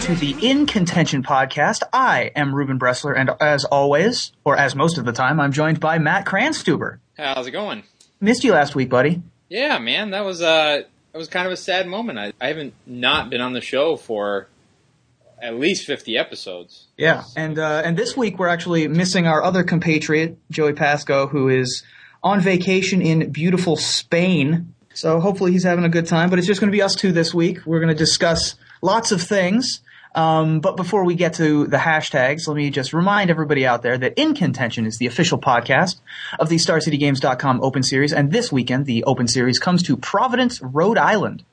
[0.00, 1.82] to the In Contention podcast.
[1.92, 5.78] I am Reuben Bresler, and as always, or as most of the time, I'm joined
[5.78, 7.00] by Matt Cranstuber.
[7.18, 7.82] How's it going?
[8.18, 9.20] Missed you last week, buddy.
[9.50, 12.18] Yeah, man, that was uh, that was kind of a sad moment.
[12.18, 14.48] I, I haven't not been on the show for
[15.42, 16.86] at least fifty episodes.
[16.96, 21.50] Yeah, and uh, and this week we're actually missing our other compatriot, Joey Pasco, who
[21.50, 21.82] is
[22.22, 24.74] on vacation in beautiful Spain.
[24.94, 26.30] So hopefully he's having a good time.
[26.30, 27.66] But it's just going to be us two this week.
[27.66, 29.82] We're going to discuss lots of things.
[30.14, 33.96] Um, but before we get to the hashtags, let me just remind everybody out there
[33.96, 36.00] that In Contention is the official podcast
[36.38, 38.12] of the StarCityGames.com Open Series.
[38.12, 41.44] And this weekend, the Open Series comes to Providence, Rhode Island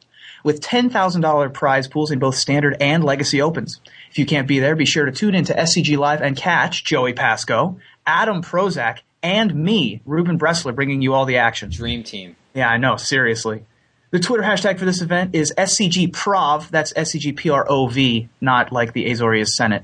[0.43, 3.81] with $10,000 prize pools in both standard and legacy opens.
[4.09, 6.83] If you can't be there, be sure to tune in to SCG Live and catch
[6.83, 11.69] Joey Pasco, Adam Prosak, and me, Reuben Bresler, bringing you all the action.
[11.69, 12.35] Dream team.
[12.53, 13.65] Yeah, I know, seriously.
[14.11, 16.69] The Twitter hashtag for this event is SCGProv.
[16.69, 19.83] That's SCGPROV, not like the Azorius Senate.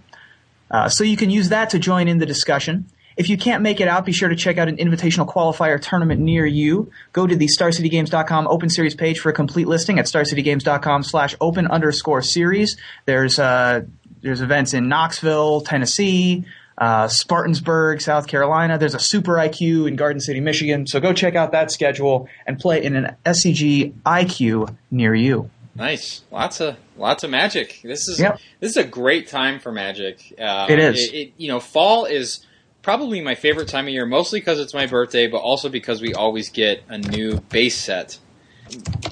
[0.72, 2.86] Uh, so you can use that to join in the discussion.
[3.16, 6.22] If you can't make it out, be sure to check out an invitational qualifier tournament
[6.22, 6.90] near you.
[7.12, 11.68] Go to the StarCityGames.com Open Series page for a complete listing at StarCityGames.com slash open
[11.68, 12.78] underscore series.
[13.06, 13.82] There's, uh,
[14.22, 16.46] there's events in Knoxville, Tennessee,
[16.78, 18.78] uh, Spartansburg, South Carolina.
[18.78, 20.88] There's a Super IQ in Garden City, Michigan.
[20.88, 25.50] So go check out that schedule and play in an SCG IQ near you.
[25.76, 27.80] Nice, lots of lots of magic.
[27.84, 28.40] This is Yep.
[28.60, 30.20] this is a great time for magic.
[30.40, 31.00] Uh, It is.
[31.12, 32.46] It, it- you know, fall is
[32.84, 36.14] probably my favorite time of year, mostly because it's my birthday, but also because we
[36.14, 38.20] always get a new base set.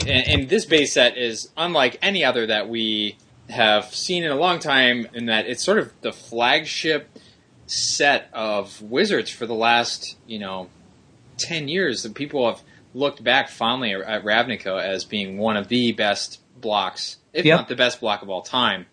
[0.01, 3.17] And, and this base set is unlike any other that we
[3.49, 5.07] have seen in a long time.
[5.13, 7.09] In that it's sort of the flagship
[7.71, 10.69] set of Wizards for the last you know
[11.37, 12.03] ten years.
[12.03, 12.61] That people have
[12.93, 17.57] looked back fondly at Ravnica as being one of the best blocks, if Yep.
[17.59, 18.85] not the best block of all time.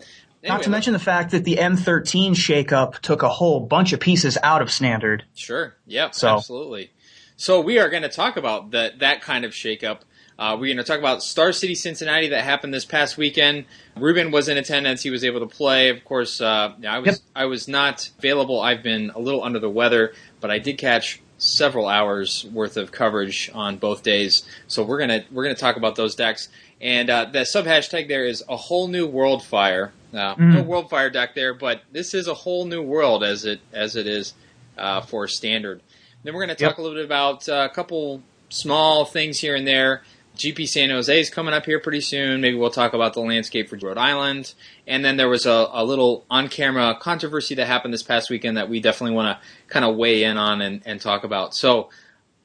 [0.45, 4.39] Not to mention the fact that the M13 shakeup took a whole bunch of pieces
[4.43, 5.25] out of standard.
[5.35, 5.75] Sure.
[5.89, 6.15] Yep.
[6.15, 6.93] So- Absolutely.
[7.37, 10.01] So we are going to talk about that that kind of shakeup.
[10.39, 13.65] Uh, we're going to talk about Star City Cincinnati that happened this past weekend.
[13.97, 15.89] Ruben was in attendance; he was able to play.
[15.89, 17.17] Of course, uh, I was Yep.
[17.35, 18.61] I was not available.
[18.61, 22.93] I've been a little under the weather, but I did catch several hours worth of
[22.93, 24.45] coverage on both days.
[24.69, 26.49] So we're gonna we're gonna talk about those decks.
[26.81, 29.93] And uh, the sub hashtag there is a whole new world fire.
[30.15, 30.67] Uh, No Mm.
[30.67, 34.07] world fire deck there, but this is a whole new world as it as it
[34.07, 34.35] is
[34.77, 35.81] uh, for standard.
[36.23, 36.71] Then we're going to Yep.
[36.73, 40.03] talk a little bit about uh, a couple small things here and there.
[40.39, 42.41] GP San Jose is coming up here pretty soon.
[42.41, 44.55] Maybe we'll talk about the landscape for Rhode Island.
[44.87, 48.57] And then there was a, a little on camera controversy that happened this past weekend
[48.57, 51.55] that we definitely want to kind of weigh in on and, and talk about.
[51.55, 51.91] So,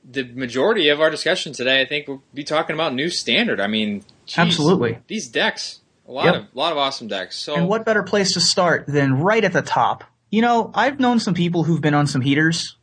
[0.05, 3.61] the majority of our discussion today, I think, we'll be talking about new standard.
[3.61, 4.97] I mean, geez, Absolutely.
[5.07, 6.35] These decks, a lot Yep.
[6.35, 7.37] of lot of awesome decks.
[7.39, 10.03] So, And what better place to start than right at the top?
[10.29, 12.75] You know, I've known some people who've been on some heaters,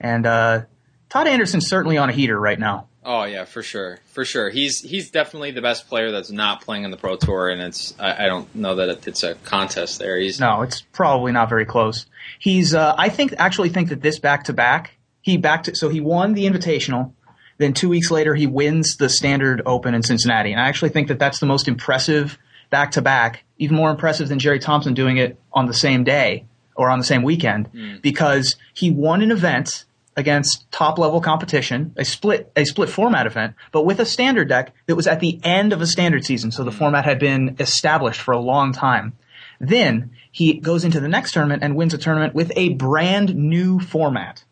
[0.00, 0.62] and uh,
[1.08, 2.87] Todd Anderson's certainly on a heater right now.
[3.04, 4.50] Oh yeah, for sure, for sure.
[4.50, 7.94] He's he's definitely the best player that's not playing in the pro tour, and it's
[7.98, 10.18] I, I don't know that it, it's a contest there.
[10.18, 12.06] He's No, it's probably not very close.
[12.38, 16.00] He's, uh, I think, actually think that this back to back, he backed so he
[16.00, 17.12] won the Invitational.
[17.58, 21.08] Then two weeks later, he wins the Standard Open in Cincinnati, and I actually think
[21.08, 22.38] that that's the most impressive
[22.70, 26.44] back to back, even more impressive than Jerry Thompson doing it on the same day
[26.76, 27.68] or on the same weekend,
[28.02, 29.86] because he won an event
[30.18, 34.74] against top level competition, a split a split format event, but with a standard deck
[34.86, 36.78] that was at the end of a standard season, so the mm-hmm.
[36.80, 39.16] format had been established for a long time.
[39.60, 43.78] Then he goes into the next tournament and wins a tournament with a brand new
[43.80, 44.44] format.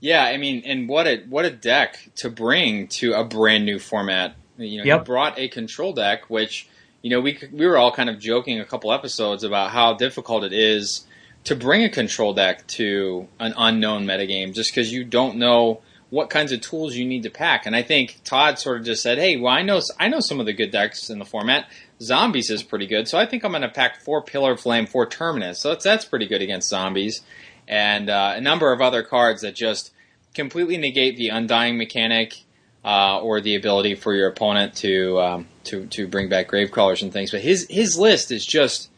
[0.00, 0.24] yeah.
[0.24, 4.36] I mean, and what a what a deck to bring to a brand new format.
[4.58, 5.00] You know, Yep.
[5.00, 6.68] he brought a control deck, which
[7.02, 10.44] you know we we were all kind of joking a couple episodes about how difficult
[10.44, 11.06] it is
[11.48, 15.80] to bring a control deck to an unknown metagame, just because you don't know
[16.10, 17.64] what kinds of tools you need to pack.
[17.64, 20.40] And I think Todd sort of just said, "Hey, well, I know I know some
[20.40, 21.66] of the good decks in the format.
[22.02, 25.06] Zombies is pretty good, so I think I'm going to pack four Pillar Flame, four
[25.06, 25.58] Terminus.
[25.58, 27.22] So that's that's pretty good against zombies,
[27.66, 29.90] and uh, a number of other cards that just
[30.34, 32.42] completely negate the Undying mechanic."
[32.84, 37.02] Uh, or the ability for your opponent to um, to to bring back grave crawlers
[37.02, 38.88] and things, but his his list is just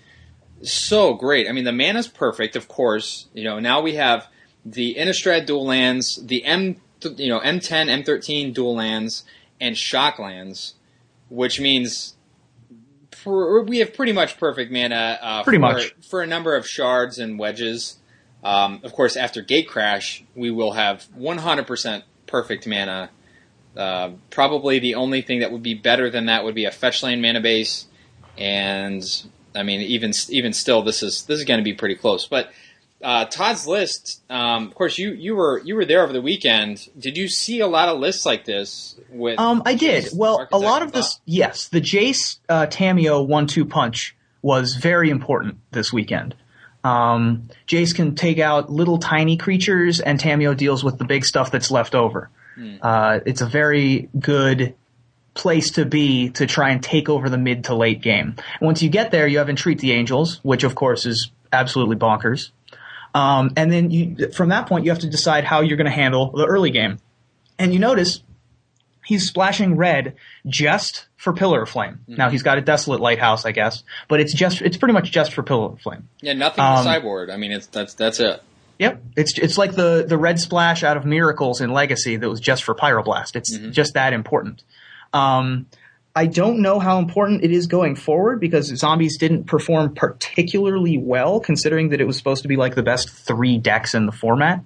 [0.62, 1.48] so great.
[1.48, 3.26] I mean, the mana's perfect, of course.
[3.34, 4.26] You know, now we have
[4.64, 6.76] the Innistrad dual lands, the M,
[7.16, 9.24] you know, M10, M13 dual lands,
[9.60, 10.74] and shock lands,
[11.28, 12.14] which means
[13.10, 15.18] pr- we have pretty much perfect mana.
[15.20, 15.94] Uh, Pretty for, much.
[16.08, 17.98] for a number of shards and wedges.
[18.42, 23.10] Um, of course, after Gate Crash, we will have 100% perfect mana.
[23.76, 27.02] Uh, probably the only thing that would be better than that would be a fetch
[27.02, 27.86] land mana base
[28.36, 29.04] and
[29.54, 32.26] I mean, even even still, this is this is going to be pretty close.
[32.26, 32.50] But
[33.02, 36.88] uh, Todd's list, um, of course, you you were you were there over the weekend.
[36.98, 38.96] Did you see a lot of lists like this?
[39.10, 40.08] With um, I did.
[40.14, 45.58] Well, a lot of this, yes, the Jace uh, Tamiyo one-two punch was very important
[45.70, 46.34] this weekend.
[46.82, 51.50] Um, Jace can take out little tiny creatures, and Tamiyo deals with the big stuff
[51.50, 52.30] that's left over.
[52.82, 54.74] Uh, it's a very good
[55.34, 58.34] place to be to try and take over the mid to late game.
[58.36, 61.96] And once you get there, you have Entreat the Angels, which of course is absolutely
[61.96, 62.50] bonkers.
[63.14, 65.90] Um, and then you, from that point, you have to decide how you're going to
[65.90, 66.98] handle the early game.
[67.58, 68.22] And you notice
[69.04, 70.14] he's splashing red
[70.46, 72.00] just for Pillar of Flame.
[72.06, 75.32] Now he's got a Desolate Lighthouse, I guess, but it's just it's pretty much just
[75.34, 76.08] for Pillar of Flame.
[76.20, 77.30] Yeah, nothing in Um, the sideboard.
[77.30, 78.42] I mean, it's that's that's it.
[78.78, 82.40] Yep, it's it's like the the red splash out of Miracles in Legacy that was
[82.40, 83.36] just for Pyroblast.
[83.36, 84.62] It's just that important.
[85.12, 85.66] Um,
[86.14, 91.40] I don't know how important it is going forward because zombies didn't perform particularly well,
[91.40, 94.64] considering that it was supposed to be like the best three decks in the format.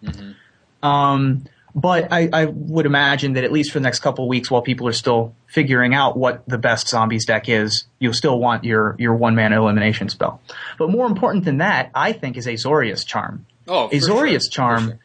[0.82, 1.44] Um,
[1.74, 4.62] but I, I would imagine that at least for the next couple of weeks, while
[4.62, 8.94] people are still figuring out what the best zombies deck is, you'll still want your
[8.98, 10.40] your one man elimination spell.
[10.78, 13.46] But more important than that, I think, is Azorius Charm.
[13.66, 14.98] Oh, Azorius sure, Charm, sure.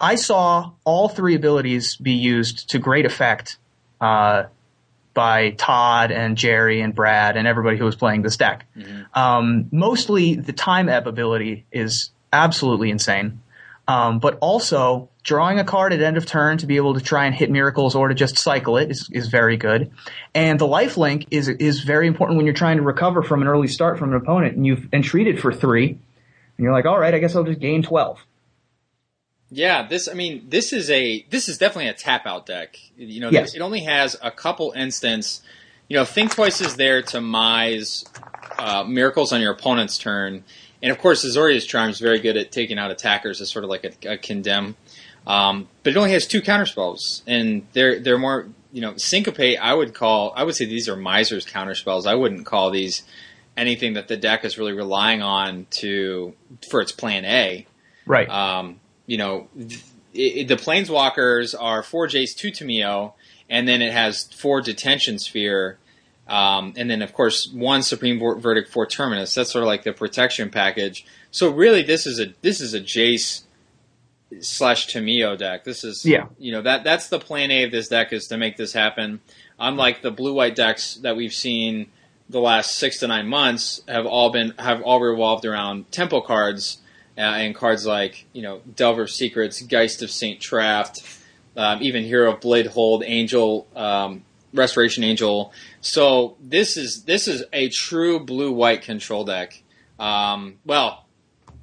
[0.00, 3.58] I saw all three abilities be used to great effect
[4.00, 4.44] uh,
[5.16, 8.66] by Todd and Jerry and Brad and everybody who was playing this deck.
[9.14, 13.40] Um, mostly the time ebb ability is absolutely insane.
[13.88, 17.24] Um, but also drawing a card at end of turn to be able to try
[17.24, 19.90] and hit miracles or to just cycle it is, is very good.
[20.34, 23.48] And the life link is is very important when you're trying to recover from an
[23.48, 25.88] early start from an opponent and you've entreated for three.
[25.90, 28.18] And you're like, all right, I guess I'll just gain 12.
[29.50, 32.76] Yeah, this I mean, this is a this is definitely a tap out deck.
[32.96, 33.54] You know, Yes.
[33.54, 35.40] it only has a couple instance.
[35.88, 38.04] You know, think twice is there to mise
[38.58, 40.42] uh, miracles on your opponent's turn,
[40.82, 43.70] and of course, Azorius Charm is very good at taking out attackers as sort of
[43.70, 44.74] like a, a condemn.
[45.28, 49.58] Um, but it only has two counterspells, and they're they're more you know syncopate.
[49.62, 52.04] I would call I would say these are miser's counterspells.
[52.06, 53.04] I wouldn't call these
[53.56, 56.34] anything that the deck is really relying on to
[56.68, 57.64] for its plan A.
[58.06, 58.28] Right.
[58.28, 59.82] Um, you know, th-
[60.14, 63.12] it, the planeswalkers are four Jace, two Tamiyo,
[63.50, 65.78] and then it has four detention sphere,
[66.28, 69.34] um, and then of course one Supreme Ver- Verdict, four Terminus.
[69.34, 71.04] That's sort of like the protection package.
[71.30, 73.42] So really, this is a this is a Jace
[74.40, 75.64] slash Tamiyo deck.
[75.64, 76.26] This is Yeah.
[76.38, 79.20] you know that that's the plan A of this deck is to make this happen.
[79.58, 81.86] Unlike the blue white decks that we've seen
[82.28, 86.78] the last six to nine months have all been have all revolved around tempo cards
[87.16, 91.18] uh, and cards like you know Delver of Secrets, Geist of Saint Traft,
[91.56, 94.22] um, even Hero of Blade Hold, Angel, um,
[94.52, 95.52] Restoration Angel.
[95.80, 99.62] So this is this is a true blue white control deck.
[99.98, 101.06] Um, well,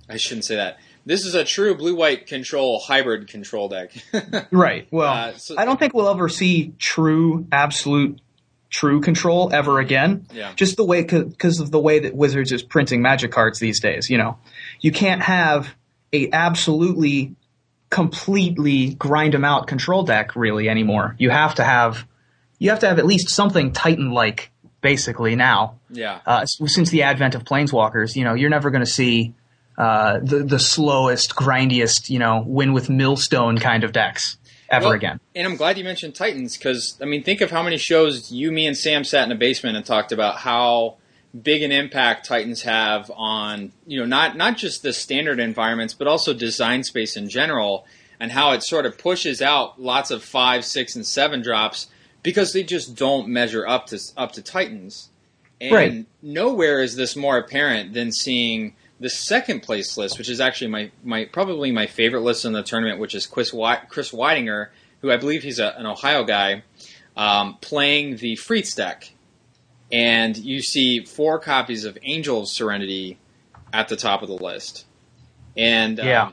[0.09, 0.77] I shouldn't say that.
[1.05, 3.91] This is a true blue white control hybrid control deck.
[4.51, 4.87] Right.
[4.89, 8.21] Well, Uh, so- I don't think we'll ever see true, absolute,
[8.69, 10.25] true control ever again.
[10.33, 10.53] Yeah.
[10.55, 14.09] Just the way, because of the way that Wizards is printing magic cards these days.
[14.09, 14.37] You know,
[14.83, 15.73] you can't have
[16.11, 17.35] a absolutely,
[17.89, 21.15] completely grind them out control deck really anymore.
[21.17, 22.05] You have to have,
[22.59, 25.79] you have to have at least something Titan like basically now.
[25.89, 26.19] yeah.
[26.25, 29.33] Uh, since the advent of planeswalkers, you know, you're never going to see
[29.77, 34.37] uh, the the slowest, grindiest, you know, win with millstone kind of decks
[34.69, 35.19] ever Well, again.
[35.33, 38.51] And I'm glad you mentioned Titans because I mean, think of how many shows you,
[38.51, 40.97] me, and Sam sat in a basement and talked about how
[41.41, 46.07] big an impact Titans have on you know not not just the standard environments but
[46.07, 47.85] also design space in general
[48.19, 51.87] and how it sort of pushes out lots of five, six, and seven drops
[52.21, 55.09] because they just don't measure up to up to Titans.
[55.59, 56.05] And Right.
[56.21, 60.91] nowhere is this more apparent than seeing the second place list, which is actually my,
[61.03, 63.51] my probably my favorite list in the tournament, which is Chris,
[63.89, 64.69] Chris Weidinger,
[65.01, 66.63] who I believe he's a, an Ohio guy,
[67.17, 69.12] um, playing the Frites deck.
[69.93, 73.19] And you see four copies of Angel's Serenity
[73.71, 74.85] at the top of the list.
[75.55, 76.31] And um, Yeah.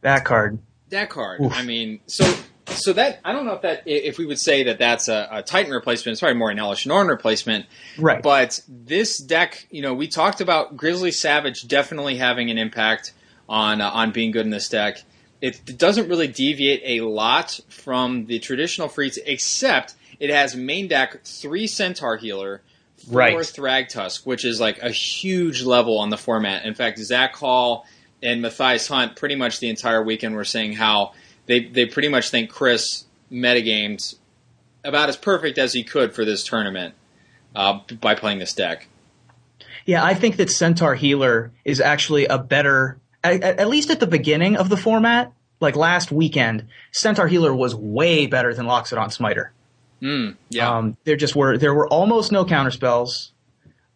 [0.00, 0.58] That card.
[0.90, 1.40] that card.
[1.40, 1.52] Oof.
[1.54, 2.34] I mean, so
[2.66, 5.42] so that I don't know if that if we would say that that's a, a
[5.42, 6.14] Titan replacement.
[6.14, 7.66] It's probably more an Elesh Norn replacement.
[7.98, 8.22] Right.
[8.22, 13.12] But this deck, you know, we talked about Grisly Salvage definitely having an impact
[13.48, 15.02] on uh, on being good in this deck.
[15.40, 21.22] It doesn't really deviate a lot from the traditional Frites, except it has main deck
[21.24, 22.62] three Centaur Healer,
[23.08, 23.36] Right.
[23.36, 26.64] Thragtusk, which is like a huge level on the format.
[26.64, 27.86] In fact, Zach Hall
[28.22, 31.12] and Matthias Hunt pretty much the entire weekend were saying how
[31.46, 34.16] they they pretty much think Chris metagamed
[34.84, 36.94] about as perfect as he could for this tournament
[37.54, 38.88] uh, by playing this deck.
[39.86, 44.06] Yeah, I think that Centaur Healer is actually a better, at, at least at the
[44.06, 49.52] beginning of the format, like last weekend, Centaur Healer was way better than Loxodon Smiter.
[50.02, 50.76] Mm, yeah.
[50.76, 53.30] Um, there just were there were almost no counterspells.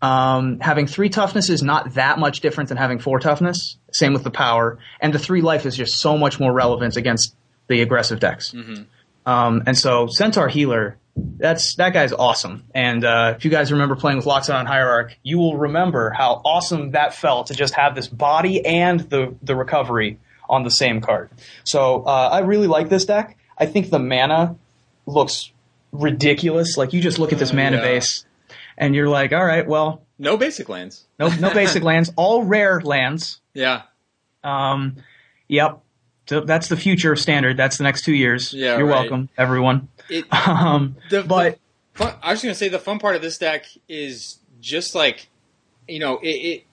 [0.01, 3.77] Um, having three toughness is not that much different than having four toughness.
[3.93, 7.35] Same with the power, and the three life is just so much more relevant against
[7.69, 8.53] the aggressive decks.
[8.53, 8.85] Mm-hmm.
[9.29, 12.65] Um, and so Centaur Healer, that's that guy's awesome.
[12.75, 16.93] And uh, if you guys remember playing with Loxodon Hierarch, you will remember how awesome
[16.93, 21.31] that felt to just have this body and the the recovery on the same card.
[21.65, 23.37] So uh, I really like this deck.
[23.59, 24.57] I think the mana
[25.07, 25.51] looks
[25.93, 26.77] ridiculous.
[26.77, 27.83] Like you just look at this Uh, mana yeah.
[27.83, 28.25] base,
[28.77, 31.05] and you're like, all right, well, no basic lands.
[31.19, 33.41] no no basic lands, all rare lands.
[33.55, 33.83] Yeah.
[34.45, 34.97] Um,
[35.49, 35.81] yep.
[36.29, 37.57] So that's the future of standard.
[37.57, 38.53] That's the next two years.
[38.53, 39.01] Yeah, You're right.
[39.01, 39.89] welcome, everyone.
[40.11, 41.59] It, Um, the, but
[41.95, 44.95] the fun, I was going to say the fun part of this deck is just
[44.95, 45.29] like,
[45.89, 46.65] you know, it, it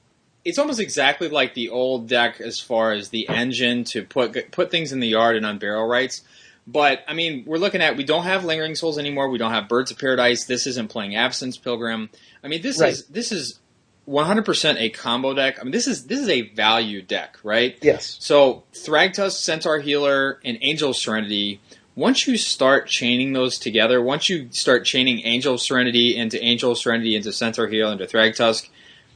[0.43, 4.71] it's almost exactly like the old deck as far as the engine to put put
[4.71, 6.21] things in the yard and Unburial Rites.
[6.67, 9.29] But I mean, we're looking at we don't have lingering souls anymore.
[9.29, 10.45] We don't have birds of paradise.
[10.45, 12.09] This isn't playing Avacyn's Pilgrim.
[12.43, 12.91] I mean, this Right.
[12.93, 13.59] is this is
[14.07, 15.57] 100% a combo deck.
[15.59, 17.77] I mean, this is this is a value deck, right?
[17.81, 21.59] yes, So Thragtusk, Centaur Healer, and Angel Serenity.
[21.95, 27.15] Once you start chaining those together, once you start chaining Angel Serenity into Angel Serenity
[27.15, 28.69] into Centaur Healer into Thragtusk,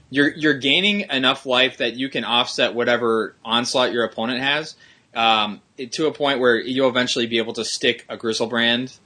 [0.09, 4.75] you're you're gaining enough life that you can offset whatever onslaught your opponent has
[5.15, 5.61] um,
[5.91, 8.97] to a point where you'll eventually be able to stick a Griselbrand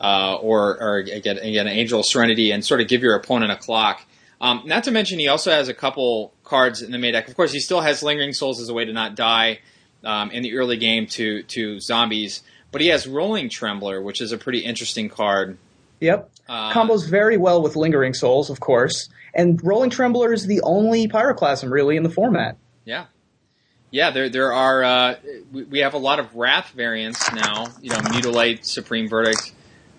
[0.00, 3.56] uh, or or again again an Angel Serenity and sort of give your opponent a
[3.56, 4.02] clock.
[4.40, 7.26] Um, not to mention, he also has a couple cards in the main deck.
[7.26, 9.58] Of course, he still has Lingering Souls as a way to not die
[10.04, 12.42] um, in the early game to to zombies.
[12.70, 15.56] But he has Rolling Temblor, which is a pretty interesting card.
[16.00, 16.30] yep.
[16.48, 19.08] Uh, Combos very well with Lingering Souls, of course.
[19.34, 22.56] And Rolling Temblor is the only Pyroclasm really in the format.
[22.84, 23.06] Yeah,
[23.90, 24.10] yeah.
[24.10, 25.14] There there are uh,
[25.52, 27.66] we, we have a lot of Wrath variants now.
[27.80, 29.52] You know, Mutilate, Supreme Verdict.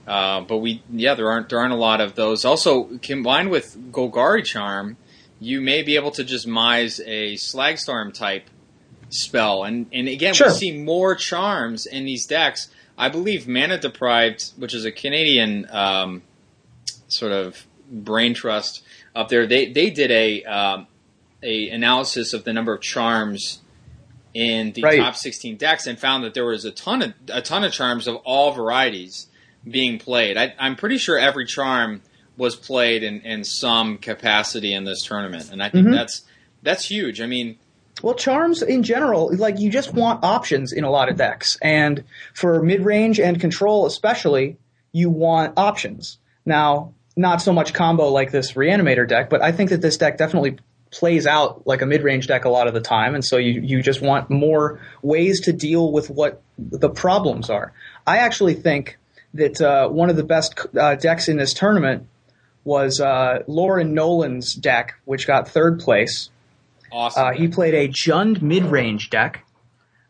[0.07, 2.43] Uh, but we yeah there aren't there aren't a lot of those.
[2.45, 4.97] Also combined with Golgari Charm,
[5.39, 8.49] you may be able to just mise a Slagstorm type
[9.09, 9.63] spell.
[9.63, 10.47] And and again Sure.
[10.47, 12.69] we see more charms in these decks.
[12.97, 16.23] I believe Mana Deprived, which is a Canadian um,
[17.07, 18.83] sort of brain trust
[19.15, 20.87] up there, they they did a um,
[21.43, 23.61] a analysis of the number of charms
[24.39, 24.99] in the Right.
[24.99, 28.07] top 16 decks and found that there was a ton of a ton of charms
[28.07, 29.27] of all varieties
[29.69, 30.37] being played.
[30.37, 32.01] I, I'm pretty sure every charm
[32.37, 35.91] was played in, in some capacity in this tournament, and I think Mhm.
[35.93, 36.21] that's
[36.63, 37.19] that's huge.
[37.21, 37.57] I mean,
[38.01, 42.03] Well, charms in general, like you just want options in a lot of decks, and
[42.33, 44.55] for mid range and control especially,
[44.93, 46.17] you want options.
[46.45, 50.17] Now, not so much combo like this Reanimator deck, but I think that this deck
[50.17, 50.57] definitely
[50.91, 53.61] plays out like a mid range deck a lot of the time, and so you
[53.61, 57.73] you just want more ways to deal with what the problems are.
[58.07, 58.97] I actually think
[59.33, 62.07] that uh, one of the best uh, decks in this tournament
[62.63, 66.29] was uh, Lauren Nolan's deck, which got third place.
[66.91, 67.27] awesome.
[67.27, 69.45] Uh, he played a Jund mid-range deck.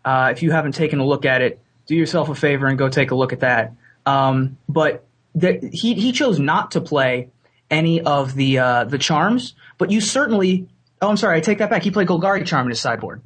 [0.04, 2.88] Uh, if you haven't taken a look at it, do yourself a favor and go
[2.90, 3.74] take a look at that.
[4.06, 5.06] Um, but
[5.36, 7.30] he he chose not to play
[7.70, 10.68] any of the uh, the charms, but you certainly.
[11.02, 11.82] Oh, I'm sorry, I take that back.
[11.82, 13.22] He played Golgari Charm in his sideboard.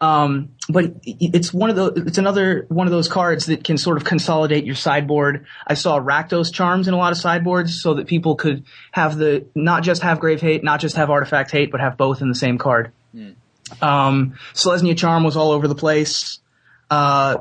[0.00, 3.96] Um, but it's one of the it's another one of those cards that can sort
[3.96, 5.46] of consolidate your sideboard.
[5.66, 9.44] I saw Rakdos charms in a lot of sideboards so that people could have the
[9.54, 12.34] not just have Grave Hate, not just have Artifact Hate, but have both in the
[12.34, 12.92] same card.
[13.82, 16.38] Um, Selesnya charm was all over the place.
[16.90, 17.38] Uh,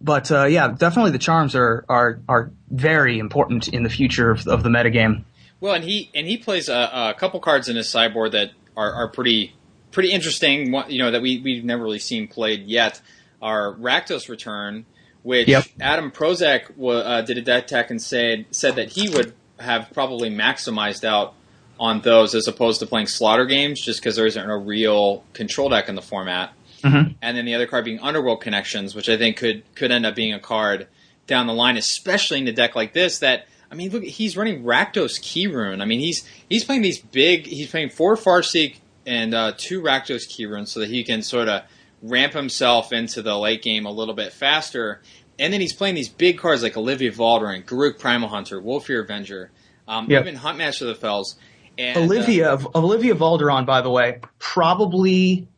[0.00, 4.46] but uh, yeah, definitely the charms are are are very important in the future of,
[4.48, 5.24] of the metagame.
[5.64, 8.92] Well, and he and he plays a, a couple cards in his sideboard that are,
[8.92, 9.54] are pretty
[9.92, 10.74] pretty interesting.
[10.88, 13.00] You know that we we've never really seen played yet.
[13.40, 14.84] Are Rakdos Return,
[15.22, 15.64] which Yep.
[15.80, 20.28] Adam Prosak uh, did a deck tech and said said that he would have probably
[20.28, 21.32] maximized out
[21.80, 25.70] on those as opposed to playing slaughter games, just because there isn't a real control
[25.70, 26.52] deck in the format.
[26.82, 27.14] Mhm.
[27.22, 30.14] And then the other card being Underworld Connections, which I think could could end up
[30.14, 30.88] being a card
[31.26, 33.20] down the line, especially in a deck like this.
[33.20, 35.82] That I mean, look, he's running Rakdos Keyrune.
[35.82, 37.44] I mean, he's he's playing these big.
[37.46, 41.62] He's playing four Farseek and uh, two Rakdos Keyrunes so that he can sort of
[42.00, 45.02] ramp himself into the late game a little bit faster.
[45.40, 49.50] And then he's playing these big cards like Olivia Voldaren, Garruk Primal Hunter, Wolfir Avenger,
[49.88, 50.22] um, Yep.
[50.22, 51.34] even Huntmaster of the Fells.
[51.76, 55.48] And, uh, Olivia Olivia Voldaren, by the way, probably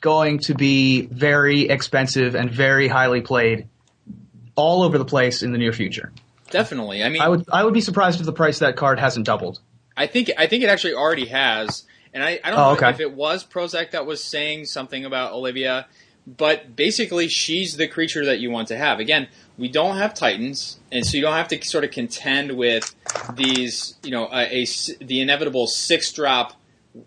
[0.00, 3.68] going to be very expensive and very highly played
[4.54, 6.10] all over the place in the near future.
[6.50, 7.02] Definitely.
[7.02, 9.26] I mean, I would I would be surprised if the price of that card hasn't
[9.26, 9.60] doubled.
[9.96, 12.90] I think I think it actually already has, and I, I don't Oh, know okay.
[12.90, 15.86] if it was Prosak that was saying something about Olivia,
[16.26, 19.00] but basically she's the creature that you want to have.
[19.00, 22.94] Again, we don't have Titans, and so you don't have to sort of contend with
[23.34, 24.66] these, you know, a, a
[25.00, 26.54] the inevitable six drop.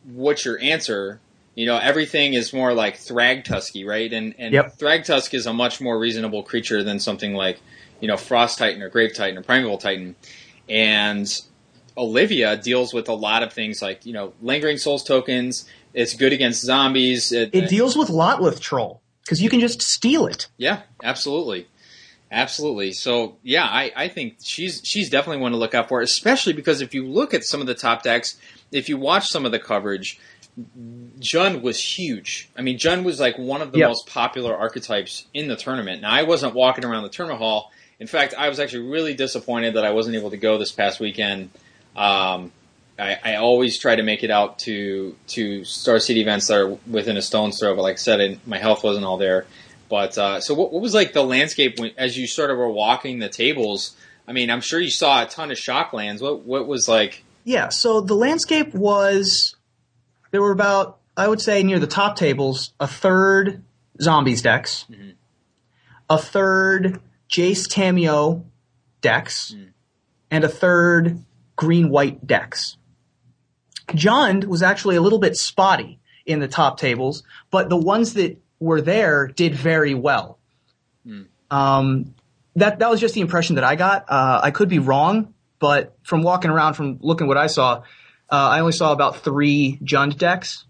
[0.04, 1.20] What's your answer?
[1.56, 4.12] You know, everything is more like Thragtusky, right?
[4.12, 4.78] And and Yep.
[4.78, 7.60] Thragtusk is a much more reasonable creature than something like,
[8.02, 10.16] you know, Frost Titan or Grave Titan or Primeval Titan.
[10.68, 11.28] And
[11.98, 15.66] Olivia deals with a lot of things like, you know, lingering souls tokens.
[15.94, 17.32] It's good against zombies.
[17.32, 20.48] It, It deals with Lotleth Troll because you can just steal it.
[20.58, 21.68] yeah, absolutely.
[22.32, 22.94] Absolutely.
[22.94, 26.80] So yeah, I, I think she's she's definitely one to look out for, especially because
[26.80, 28.38] if you look at some of the top decks,
[28.72, 30.18] if you watch some of the coverage,
[31.20, 32.50] Jund was huge.
[32.58, 33.88] I mean, Jund was like one of the Yep.
[33.90, 36.02] most popular archetypes in the tournament.
[36.02, 37.72] Now, I wasn't walking around the tournament hall.
[38.02, 41.00] In fact, I was actually really disappointed that I wasn't able to go this past
[41.00, 41.52] weekend.
[41.96, 42.52] Um,
[42.98, 46.78] I, I always try to make it out to to Star City events that are
[46.90, 49.46] within a stone's throw, but like I said, my health wasn't all there.
[49.88, 52.72] But uh, so, what, what was like the landscape when, as you sort of were
[52.72, 53.96] walking the tables?
[54.28, 56.22] I mean, I'm sure you saw a ton of shocklands.
[56.22, 57.24] What what was like?
[57.44, 59.56] Yeah, so the landscape was
[60.32, 63.62] there were about I would say near the top tables a third
[64.02, 64.88] zombies decks,
[66.10, 67.00] a third
[67.32, 68.44] Jace Tamiyo
[69.00, 69.56] decks,
[70.30, 71.24] and a third
[71.56, 72.78] green white decks.
[73.88, 78.38] Jund was actually a little bit spotty in the top tables, but the ones that
[78.60, 80.40] were there did very well.
[81.50, 82.14] Um,
[82.56, 84.06] that that was just the impression that I got.
[84.10, 87.84] Uh, I could be wrong, but from walking around, from looking what I saw,
[88.30, 90.66] uh, I only saw about three Jund decks.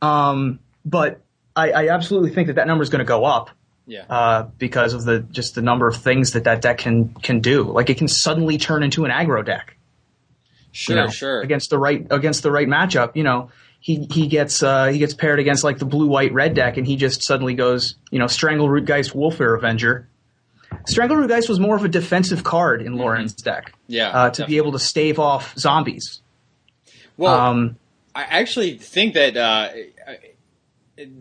[0.00, 1.20] Um, but
[1.56, 3.50] I, I absolutely think that that number is going to go up
[3.88, 4.04] Yeah.
[4.08, 7.64] uh, because of the just the number of things that that deck can can do.
[7.64, 9.76] Like it can suddenly turn into an aggro deck.
[10.72, 11.40] Sure, you know, sure.
[11.40, 15.14] Against the right against the right matchup, you know, he he gets uh, he gets
[15.14, 18.26] paired against like the blue white red deck, and he just suddenly goes, you know,
[18.26, 20.06] Strangleroot Geist Wolfir Avenger.
[20.86, 24.10] Strangleroot Geist was more of a defensive card in Lauren's deck yeah.
[24.10, 24.52] uh, to definitely.
[24.52, 26.20] be able to stave off zombies.
[27.16, 27.76] Well, Um,
[28.14, 29.70] I actually think that uh,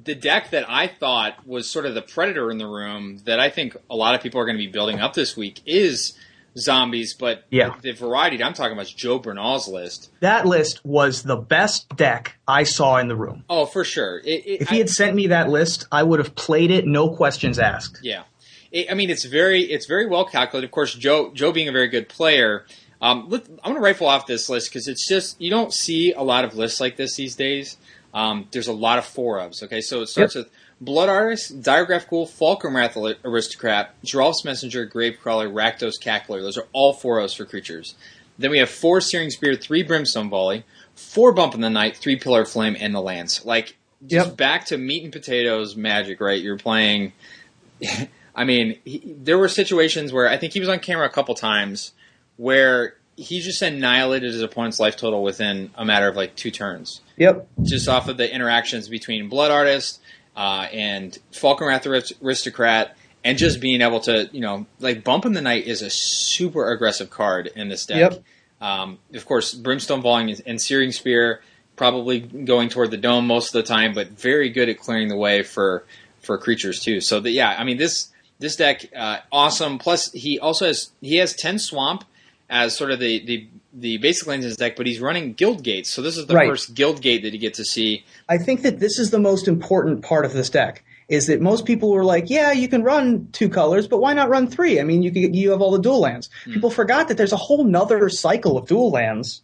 [0.03, 3.49] the deck that I thought was sort of the predator in the room that I
[3.49, 6.17] think a lot of people are going to be building up this week is
[6.57, 7.75] zombies, but Yeah.
[7.81, 10.09] the, variety that I'm talking about is Joe Bernal's list.
[10.21, 13.43] that list was the best deck I saw in the room.
[13.49, 14.19] Oh, for sure.
[14.19, 16.87] It, it, If he I- had sent me that list, I would have played it,
[16.87, 17.99] no questions asked.
[18.01, 18.23] Yeah,
[18.71, 20.65] it, I mean it's very it's very well calculated.
[20.65, 22.65] Of course, Joe Joe being a very good player.
[22.99, 26.13] Um, let, I'm going to rifle off this list because it's just you don't see
[26.13, 27.77] a lot of lists like this these days.
[28.13, 29.62] Um, there's a lot of four ofs.
[29.63, 30.50] Okay, so it starts with
[30.82, 32.30] Blood Artist, Diregraf Ghoul,
[32.74, 36.41] Wrath Aristocrat, Geralf's Messenger, Grave Crawler, Rakdos, Cackler.
[36.41, 37.96] Those are all four ofs for creatures.
[38.39, 40.63] Then we have four Searing Spear, three Brimstone Volley,
[40.96, 43.43] four Bump in the Night, three Pillar of Flame, and the Lance.
[43.46, 44.38] Like just Yep.
[44.38, 46.39] back to meat and potatoes magic, right?
[46.41, 47.13] You're playing.
[48.36, 51.34] I mean, he, there were situations where I think he was on camera a couple
[51.34, 51.93] times
[52.36, 57.02] where he just annihilated his opponent's life total within a matter of like two turns,
[57.17, 57.47] Yep.
[57.63, 59.99] just off of the interactions between Blood Artist
[60.36, 61.86] uh, and Falkenrath
[62.21, 65.89] Aristocrat, and just being able to, you know, like Bump in the Night is a
[65.89, 68.12] super aggressive card in this deck.
[68.12, 68.23] Yep.
[68.62, 71.41] Um, of course, Brimstone and- and Searing Spear
[71.75, 75.15] probably going toward the dome most of the time, but very good at clearing the
[75.17, 75.86] way for
[76.21, 76.99] for creatures too.
[76.99, 79.77] So that yeah, I mean this this deck uh, awesome.
[79.77, 82.03] Plus he also has he has ten swamp
[82.49, 83.47] as sort of the the
[83.79, 85.89] the basic lands in his deck, but he's running guild gates.
[85.91, 86.49] So this is the Right.
[86.49, 88.03] first guild gate that you get to see.
[88.27, 90.83] I think that this is the most important part of this deck.
[91.09, 94.29] Is that most people were like, yeah, you can run two colors, but why not
[94.29, 94.79] run three?
[94.79, 96.29] I mean, you can, you have all the dual lands.
[96.45, 96.53] Hmm.
[96.53, 99.41] People forgot that there's a whole nother cycle of dual lands,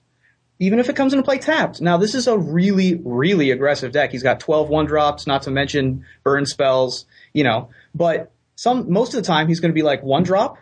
[0.59, 1.79] even if it comes into play tapped.
[1.79, 4.11] Now, this is a really, really aggressive deck.
[4.11, 7.69] He's got 12 one drops, not to mention burn spells, you know.
[7.95, 10.57] But some most of the time, he's going to be like one drop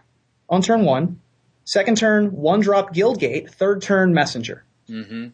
[0.50, 1.21] on turn one,
[1.72, 3.50] second turn one drop Guildgate.
[3.52, 5.28] third turn messenger hmm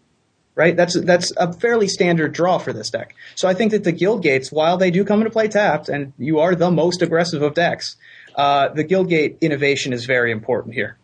[0.58, 0.76] right?
[0.76, 3.16] That's that's a fairly standard draw for this deck.
[3.36, 6.40] So I think that the Guildgates, while they do come into play tapped, and you
[6.40, 7.96] are the most aggressive of decks,
[8.36, 10.98] uh, the Guildgate innovation is very important here.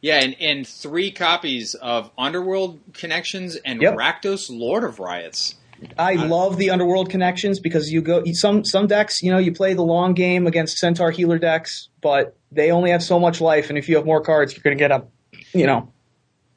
[0.00, 3.94] Yeah, and, and three copies of Underworld Connections and Yep.
[3.94, 5.56] Rakdos Lord of Riots.
[5.98, 9.74] I love the underworld connections because you go some some decks, you know, you play
[9.74, 13.78] the long game against centaur healer decks, but they only have so much life, and
[13.78, 15.04] if you have more cards, you're going to get a,
[15.52, 15.92] You know,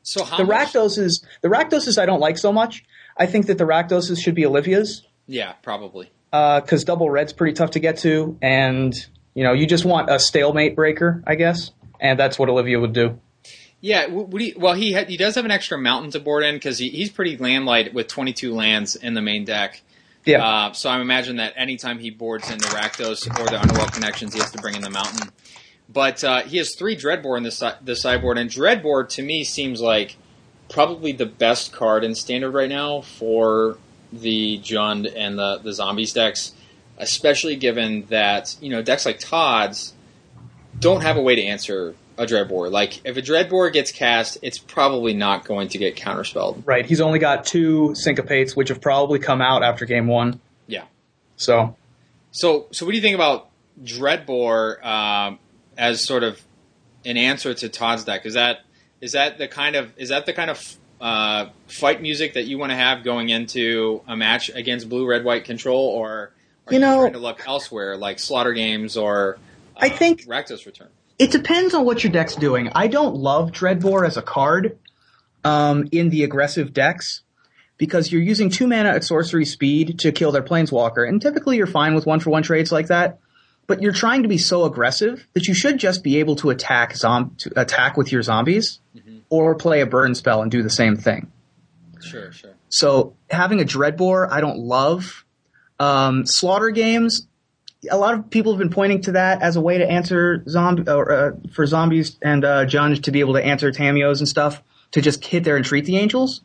[0.04, 2.84] So how the much- Rakdoses, the Rakdoses, I don't like so much.
[3.18, 5.04] I think that the Rakdoses should be Olivia's.
[5.28, 6.10] Yeah, probably.
[6.32, 8.94] because double red's pretty tough to get to, and
[9.34, 12.94] you know you just want a stalemate breaker, I guess, and that's what Olivia would
[12.94, 13.20] do.
[13.80, 14.08] Yeah,
[14.38, 16.90] he, well, he ha, he does have an extra mountain to board in because he,
[16.90, 19.82] he's pretty land light with 22 lands in the main deck.
[20.26, 20.44] Yeah.
[20.46, 24.34] Uh, so I imagine that anytime he boards in the Rakdos or the Underworld connections,
[24.34, 25.30] he has to bring in the mountain.
[25.98, 29.44] But uh, he has three Dreadbore in the, si- the sideboard, and Dreadbore to me
[29.44, 30.16] seems like
[30.70, 33.80] probably the best card in Standard right now for
[34.14, 36.54] the Jund and the, the Zombies decks,
[37.00, 39.96] especially given that, you know, decks like Todd's
[40.80, 42.70] don't have a way to answer a Dreadbore.
[42.70, 46.62] Like, if a Dreadbore gets cast, it's probably not going to get counterspelled.
[46.68, 46.86] Right.
[46.86, 50.42] He's only got two syncopates, which have probably come out after game one.
[50.68, 50.84] Yeah.
[51.38, 51.76] So
[52.30, 53.50] So, so what do you think about
[53.84, 55.40] Dreadbore um,
[55.78, 56.42] as sort of
[57.06, 58.26] an answer to Todd's deck?
[58.26, 58.60] Is that
[59.00, 62.58] is that the kind of is that the kind of uh, fight music that you
[62.58, 66.32] want to have going into a match against blue red white control, or are
[66.70, 69.38] You you, know- trying to look elsewhere like Slaughter Games or
[69.76, 70.88] uh, I think- Rakdos Return?
[71.20, 72.70] it depends on what your deck's doing.
[72.76, 74.78] I don't love Dreadbore as a card
[75.44, 77.22] um, in the aggressive decks
[77.78, 81.68] because you're using two mana at sorcery speed to kill their planeswalker, and typically you're
[81.68, 83.20] fine with one for one trades like that.
[83.68, 86.96] But you're trying to be so aggressive that you should just be able to attack
[86.96, 88.80] zom- to attack with your zombies,
[89.30, 91.32] or play a burn spell and do the same thing.
[92.02, 92.52] Sure, sure.
[92.70, 95.26] So having a Dreadbore, I don't love.
[95.80, 97.28] Um, slaughter games,
[97.92, 100.90] a lot of people have been pointing to that as a way to answer zombie
[100.90, 104.64] or uh, for zombies and uh, Jund to be able to answer Tamiyos and stuff
[104.92, 106.42] to just hit there and treat the angels.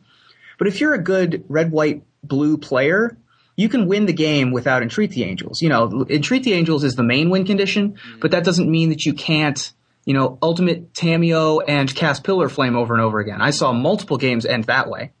[0.59, 3.17] But if you're a good red, white, blue player,
[3.55, 5.61] you can win the game without entreat the angels.
[5.61, 9.05] You know, entreat the angels is the main win condition, but that doesn't mean that
[9.05, 9.71] you can't,
[10.05, 13.41] you know, ultimate Tamiyo and cast Pillar Flame over and over again.
[13.41, 15.11] I saw multiple games end that way.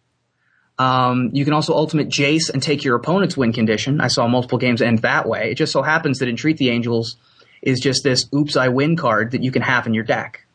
[0.79, 4.01] Um, you can also ultimate Jace and take your opponent's win condition.
[4.01, 5.51] I saw multiple games end that way.
[5.51, 7.17] It just so happens that Entreat the Angels
[7.61, 10.45] is just this oops I win card that you can have in your deck.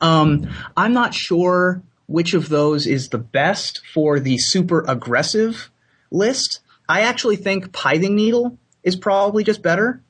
[0.00, 5.70] Um, I'm not sure which of those is the best for the super aggressive
[6.10, 6.60] list.
[6.88, 10.02] I actually think Pithing Needle is probably just better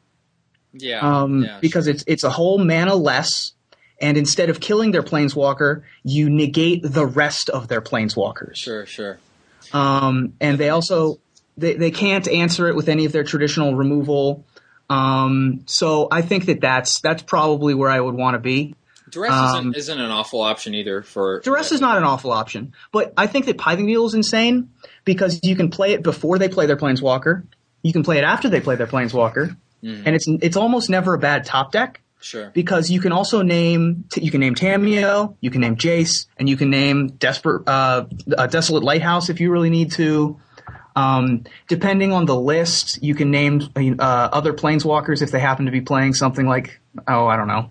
[0.73, 1.95] Yeah, um, yeah, because sure.
[1.95, 3.53] it's it's a whole mana less,
[4.01, 8.57] and instead of killing their planeswalker, you negate the rest of their planeswalkers.
[8.57, 9.19] sure, sure.
[9.73, 11.21] Um, and they also
[11.57, 14.45] they, they can't answer it with any of their traditional removal.
[14.91, 18.75] Um, so I think that that's that's probably where I would want to be.
[19.11, 22.73] Duress Um, isn't, isn't an awful option either for Duress is not an awful option,
[22.91, 24.71] but I think that Pithing Needle is insane
[25.05, 27.45] because you can play it before they play their planeswalker.
[27.83, 31.19] You can play it after they play their planeswalker, and it's it's almost never a
[31.19, 32.51] bad top deck Sure.
[32.55, 36.57] because you can also name you can name Tamiyo, you can name Jace, and you
[36.57, 38.07] can name Desperate uh,
[38.39, 40.41] a Desolate Lighthouse if you really need to.
[40.97, 45.73] Um, depending on the list, you can name uh, other planeswalkers if they happen to
[45.73, 47.69] be playing something like oh I don't know,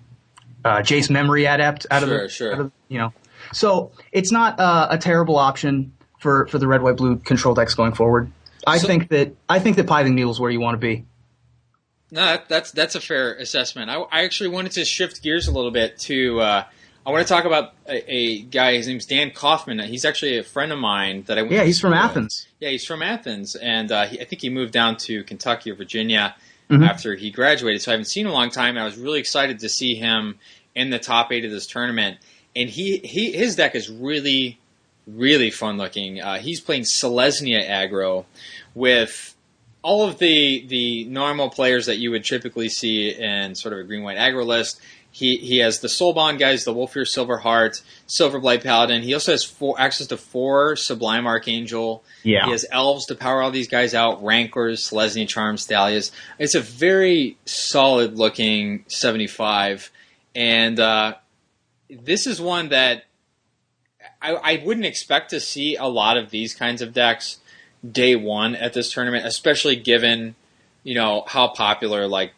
[0.63, 2.53] uh, Jace Memory Adept out of the, sure.
[2.53, 3.13] out of- you know.
[3.53, 5.93] So it's not uh, a terrible option
[6.23, 8.31] for for the red white blue control decks going forward.
[8.65, 11.05] I So- think that I think that Pithing Needle is where you want to be.
[12.11, 13.89] No, that, that's that's a fair assessment.
[13.89, 16.39] I, I actually wanted to shift gears a little bit to.
[16.41, 16.63] Uh,
[17.05, 18.73] I want to talk about a, a guy.
[18.77, 19.79] His name's Dan Kaufman.
[19.79, 21.53] He's actually a friend of mine that I went.
[21.53, 21.99] Yeah, he's from with.
[21.99, 22.47] Athens.
[22.59, 25.75] Yeah, he's from Athens, and uh, he, I think he moved down to Kentucky or
[25.75, 26.35] Virginia
[26.69, 26.87] Mhm.
[26.87, 27.81] after he graduated.
[27.81, 29.69] So I haven't seen him in a long time, and I was really excited to
[29.69, 30.37] see him
[30.75, 32.19] in the top eight of this tournament.
[32.55, 34.59] And he, he his deck is really,
[35.07, 36.21] really fun looking.
[36.21, 38.25] Uh, he's playing Selesnya aggro
[38.73, 39.35] with
[39.81, 43.83] all of the the normal players that you would typically see in sort of a
[43.83, 44.79] green white aggro list.
[45.11, 49.03] He he has the Soul Bond guys, the Wolfir Silverheart, Silverblade Paladin.
[49.03, 52.03] He also has four access to four Sublime Archangel.
[52.23, 52.45] Yeah.
[52.45, 56.11] He has elves to power all these guys out, Rancors, Selesnya Charms, Thalias.
[56.39, 59.91] It's a very solid looking 75.
[60.33, 61.15] And uh,
[61.91, 63.03] this is one that
[64.23, 67.39] I, I wouldn't expect to see a lot of these kinds of decks
[67.89, 70.35] day one at this tournament, especially given,
[70.83, 72.31] you know, how popular like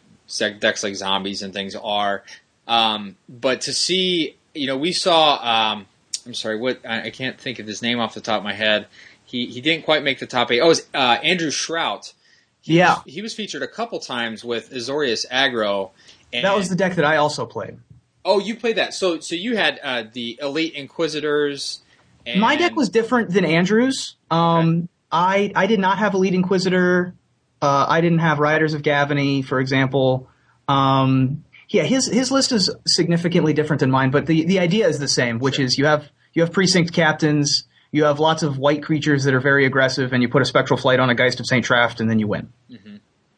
[0.58, 2.24] decks like zombies and things are.
[2.66, 5.36] Um, but to see, you know, we saw,
[5.72, 5.86] um,
[6.26, 8.54] I'm sorry, what, I, I can't think of his name off the top of my
[8.54, 8.88] head.
[9.24, 10.60] He, he didn't quite make the top eight.
[10.60, 12.12] Oh, it was uh, Andrew Shrout.
[12.60, 12.94] He Yeah.
[13.04, 15.90] was, he was featured a couple times with Azorius Aggro.
[16.32, 17.78] And, That was the deck that I also played.
[18.26, 18.92] Oh, you played that.
[18.92, 21.80] So so you had uh, the Elite Inquisitors.
[22.26, 24.16] And, My deck was different than Andrew's.
[24.30, 27.14] Um, I I did not have Elite Inquisitor.
[27.62, 30.28] Uh, I didn't have Riders of Gavony, for example.
[30.68, 34.98] Um, yeah, his his list is significantly different than mine, but the, the idea is
[34.98, 38.82] the same, which is you have you have precinct captains, you have lots of white
[38.82, 41.46] creatures that are very aggressive, and you put a spectral flight on a Geist of
[41.46, 42.52] Saint Traft, and then you win.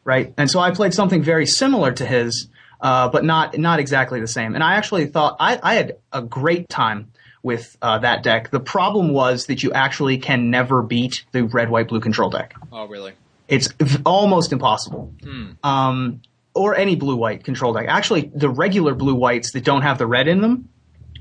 [0.03, 0.33] Right?
[0.37, 2.47] And so I played something very similar to his.
[2.81, 4.55] Uh, but not not exactly the same.
[4.55, 7.11] And I actually thought I, I had a great time
[7.43, 8.49] with uh, that deck.
[8.51, 12.53] The problem was that you actually can never beat the red white blue control deck.
[12.71, 13.13] Oh, really?
[13.47, 13.69] It's
[14.05, 15.13] almost impossible.
[15.23, 15.51] Hmm.
[15.63, 16.21] Um,
[16.53, 17.85] or any blue white control deck.
[17.87, 20.67] Actually, the regular blue whites that don't have the red in them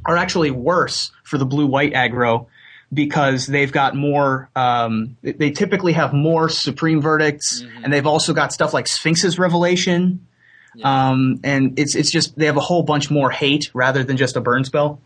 [0.05, 2.47] are actually worse for the blue white aggro
[2.93, 4.49] because they've got more.
[4.57, 9.39] Um, they- they typically have more supreme verdicts, and they've also got stuff like Sphinx's
[9.39, 10.27] Revelation.
[10.85, 14.37] Um, and it's it's just they have a whole bunch more hate rather than just
[14.37, 15.01] a burn spell.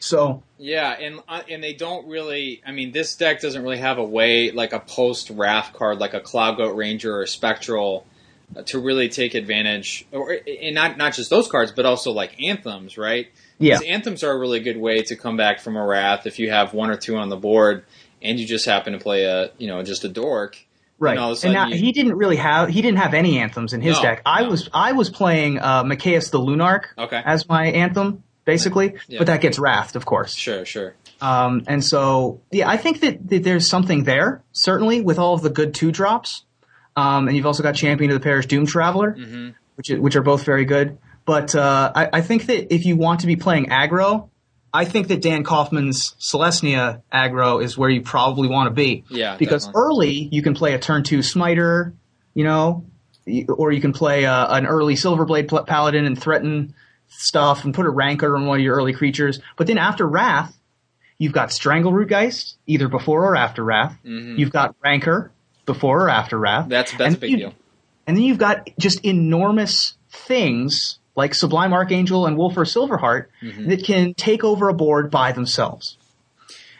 [0.00, 2.62] So Yeah, and uh, and they don't really.
[2.66, 6.14] I mean, this deck doesn't really have a way like a post Wrath card, like
[6.14, 8.06] a Cloud Goat Ranger or Spectral,
[8.54, 12.40] uh, to really take advantage, or and not not just those cards, but also like
[12.42, 13.28] anthems, right?
[13.58, 16.50] yeah, anthems are a really good way to come back from a Wrath if you
[16.50, 17.84] have one or two on the board,
[18.20, 20.58] and you just happen to play a you know just a dork.
[21.04, 21.18] Right.
[21.18, 23.72] all of a And now you- he didn't really have he didn't have any anthems
[23.72, 24.22] in his No, deck.
[24.26, 24.50] I no.
[24.50, 27.20] was I was playing uh, Mikaeus the Lunarch Okay.
[27.24, 29.18] as my anthem basically, Yeah.
[29.18, 30.34] but that gets wrathed, of course.
[30.34, 30.94] Sure, sure.
[31.22, 35.40] Um, and so, yeah, I think that, that there's something there, certainly, with all of
[35.40, 36.44] the good two drops.
[36.94, 40.22] Um, and you've also got Champion of the Parish Doomed Traveler, hmm which, which are
[40.22, 40.98] both very good.
[41.24, 44.28] But uh, I, I think that if you want to be playing aggro,
[44.74, 49.04] I think that Dan Kaufman's Selesnya aggro is where you probably want to be.
[49.08, 49.82] Yeah, Because definitely.
[49.82, 51.94] early, you can play a turn two Smiter,
[52.34, 52.84] you know,
[53.48, 56.74] or you can play uh, an early Silverblade Paladin and threaten
[57.06, 59.38] stuff and put a rancor on one of your early creatures.
[59.56, 60.58] But then after Wrath,
[61.18, 63.96] you've got Strangleroot Geist, either before or after Wrath.
[64.04, 64.36] Mhm.
[64.38, 65.30] You've got Rancor
[65.66, 66.68] before or after Wrath.
[66.68, 67.54] That's that's And a big you- deal.
[68.08, 73.68] And then you've got just enormous things like Sublime Archangel and Wolfir Silverheart Mm-hmm.
[73.68, 75.96] that can take over a board by themselves.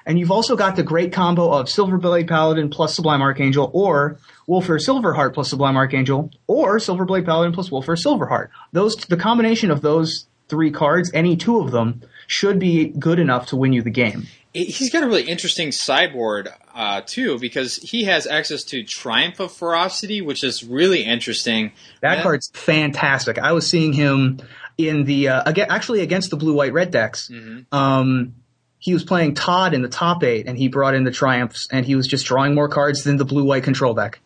[0.07, 4.79] And you've also got the great combo of Silverblade Paladin plus Sublime Archangel, or Wolfir
[4.79, 8.49] Silverheart plus Sublime Archangel, or Silverblade Paladin plus Wolfir Silverheart.
[8.73, 13.47] Those, the combination of those three cards, any two of them, should be good enough
[13.47, 14.27] to win you the game.
[14.55, 19.53] He's got a really interesting sideboard uh, too because he has access to Triumph of
[19.53, 21.73] Ferocity, which is really interesting.
[22.03, 22.23] That Yeah.
[22.23, 23.37] card's fantastic.
[23.39, 24.39] I was seeing him
[24.79, 27.29] in the uh, again, actually against the blue white red decks.
[27.33, 27.75] Mm-hmm.
[27.77, 28.35] Um,
[28.79, 31.85] he was playing Todd in the top eight, and he brought in the triumphs, and
[31.87, 34.21] he was just drawing more cards than the blue white control deck.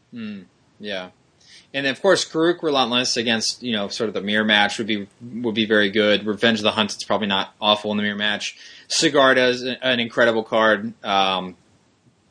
[0.81, 1.11] Yeah,
[1.75, 4.87] and then of course Garruk Relentless against you know sort of the mirror match would
[4.87, 6.25] be would be very good.
[6.27, 8.57] Revenge of the Hunt it's probably not awful in the mirror match.
[8.89, 10.93] Sigarda is an incredible card.
[11.05, 11.57] Um,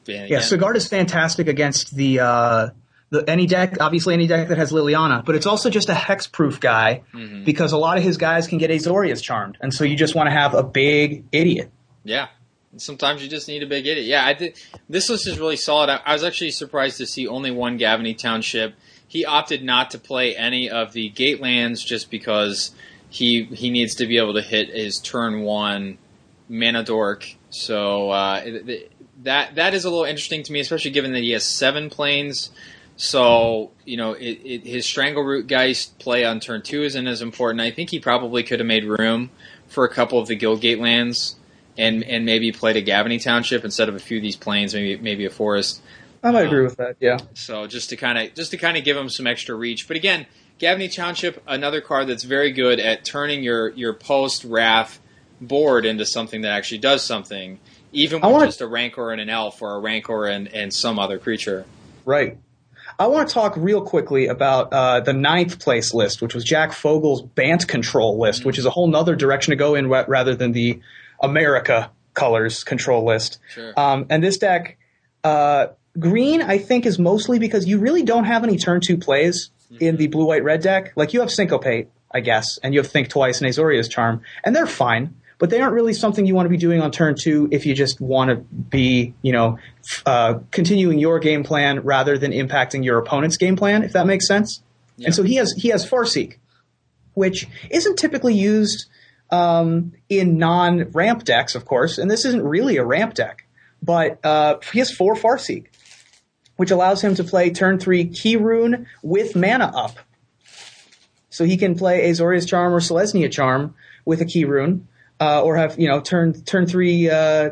[0.05, 2.69] Yeah, again- Sigarda's fantastic against the uh,
[3.09, 6.59] the any deck, obviously any deck that has Liliana, but it's also just a hex-proof
[6.59, 7.43] guy Mm-hmm.
[7.45, 10.27] because a lot of his guys can get Azorius charmed, and so you just want
[10.27, 11.71] to have a big idiot.
[12.03, 12.27] Yeah.
[12.75, 14.05] Sometimes you just need a big idiot.
[14.05, 14.59] Yeah, I did.
[14.89, 15.89] This list is really solid.
[15.89, 18.75] I, I was actually surprised to see only one Gavony Township.
[19.07, 22.71] He opted not to play any of the gate lands just because
[23.09, 25.97] he he needs to be able to hit his turn one
[26.49, 27.29] mana dork.
[27.49, 28.91] So uh, it-
[29.23, 32.51] that that is a little interesting to me, especially given that he has seven planes.
[32.97, 37.61] So you know, it, it, his Strangleroot Geist play on turn two isn't as important.
[37.61, 39.29] I think he probably could have made room
[39.67, 41.35] for a couple of the Guildgate lands
[41.77, 44.97] and and maybe played a Gavony Township instead of a few of these plains, maybe
[45.01, 45.81] maybe a forest.
[46.23, 46.97] I might agree with that.
[46.99, 47.17] Yeah.
[47.33, 49.87] So just to kind of just to kind of give him some extra reach.
[49.87, 50.25] But again,
[50.59, 54.99] Gavony Township, another card that's very good at turning your your post wrath
[55.39, 57.59] board into something that actually does something,
[57.91, 60.97] even with wanna- just a rancor and an elf or a rancor and, and some
[60.99, 61.65] other creature.
[62.05, 62.37] Right.
[62.99, 66.71] I want to talk real quickly about uh, the ninth place list, which was Jack
[66.71, 70.51] Fogel's Bant control list, which is a whole nother direction to go in rather than
[70.53, 70.79] the
[71.21, 73.39] America colors control list.
[73.53, 73.73] Sure.
[73.77, 74.77] Um, and this deck,
[75.23, 75.67] uh,
[75.99, 79.97] green, I think, is mostly because you really don't have any turn two plays in
[79.97, 80.93] the blue white red deck.
[80.95, 84.55] Like you have Syncopate, I guess, and you have Think Twice and Azorius Charm, and
[84.55, 85.15] they're fine.
[85.39, 87.75] But they aren't really something you want to be doing on turn two if you
[87.75, 89.59] just want to be, you know,
[90.03, 94.27] uh, continuing your game plan rather than impacting your opponent's game plan, if that makes
[94.27, 94.63] sense.
[94.95, 95.07] Yeah.
[95.07, 96.37] And so he has he has Farseek,
[97.13, 98.87] which isn't typically used
[99.29, 103.45] um, in non-ramp decks, of course, and this isn't really a ramp deck.
[103.83, 105.67] But uh, he has four Farseek,
[106.57, 109.97] which allows him to play turn three Key Rune with mana up.
[111.29, 114.87] So he can play Azorius Charm or Selesnya Charm with a Key Rune,
[115.19, 117.51] uh, or have you know turn turn three uh,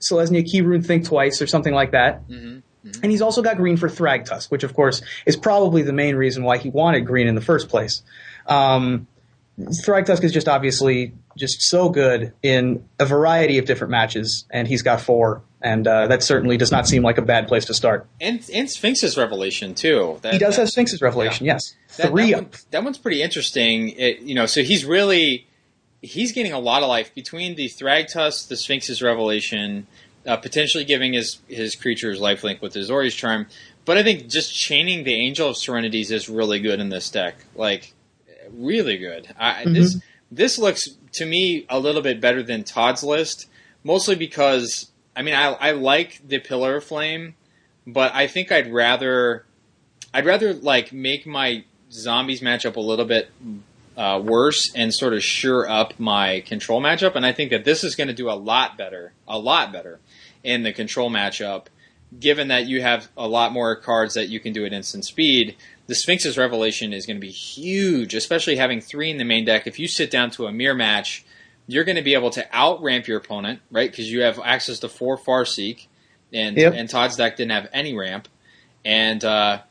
[0.00, 2.26] Selesnya Key Rune Think Twice or something like that.
[2.28, 2.62] Mhm.
[3.02, 6.44] And he's also got green for Thragtusk, which of course is probably the main reason
[6.44, 8.02] why he wanted green in the first place.
[8.46, 9.08] Um,
[9.58, 14.82] Thragtusk is just obviously just so good in a variety of different matches, and he's
[14.82, 18.06] got four and uh, that certainly does not seem like a bad place to start.
[18.20, 20.18] And and Sphinx's revelation too.
[20.22, 21.54] That, he does that, have Sphinx's revelation, yeah.
[21.54, 22.32] yes, that, three.
[22.32, 23.90] That, one, that one's pretty interesting.
[23.90, 25.46] It, you know, so he's really
[26.02, 29.86] he's getting a lot of life between the Thragtusk, the Sphinx's revelation,
[30.26, 33.46] uh, potentially giving his his creatures lifelink with his Azorius charm.
[33.84, 37.36] But I think just chaining the Angel of Serenities is really good in this deck.
[37.54, 37.94] Like,
[38.50, 39.28] really good.
[39.38, 39.74] I, Mhm.
[39.74, 39.96] This
[40.30, 43.46] this looks to me a little bit better than Todd's list,
[43.84, 47.34] mostly because I mean I I like the Pillar of Flame,
[47.86, 49.46] but I think I'd rather
[50.12, 53.30] I'd rather like make my zombies matchup a little bit
[53.96, 57.14] uh, worse and sort of sure up my control matchup.
[57.14, 59.98] And I think that this is going to do a lot better, a lot better
[60.44, 61.66] in the control matchup,
[62.18, 65.56] given that you have a lot more cards that you can do at instant speed.
[65.86, 69.66] The Sphinx's Revelation is going to be huge, especially having three in the main deck.
[69.66, 71.24] If you sit down to a mirror match,
[71.66, 73.90] you're going to be able to out ramp your opponent, right?
[73.90, 75.86] Because you have access to four Farseek,
[76.32, 76.74] and Yep.
[76.76, 78.28] and Todd's deck didn't have any ramp,
[78.84, 79.62] and uh,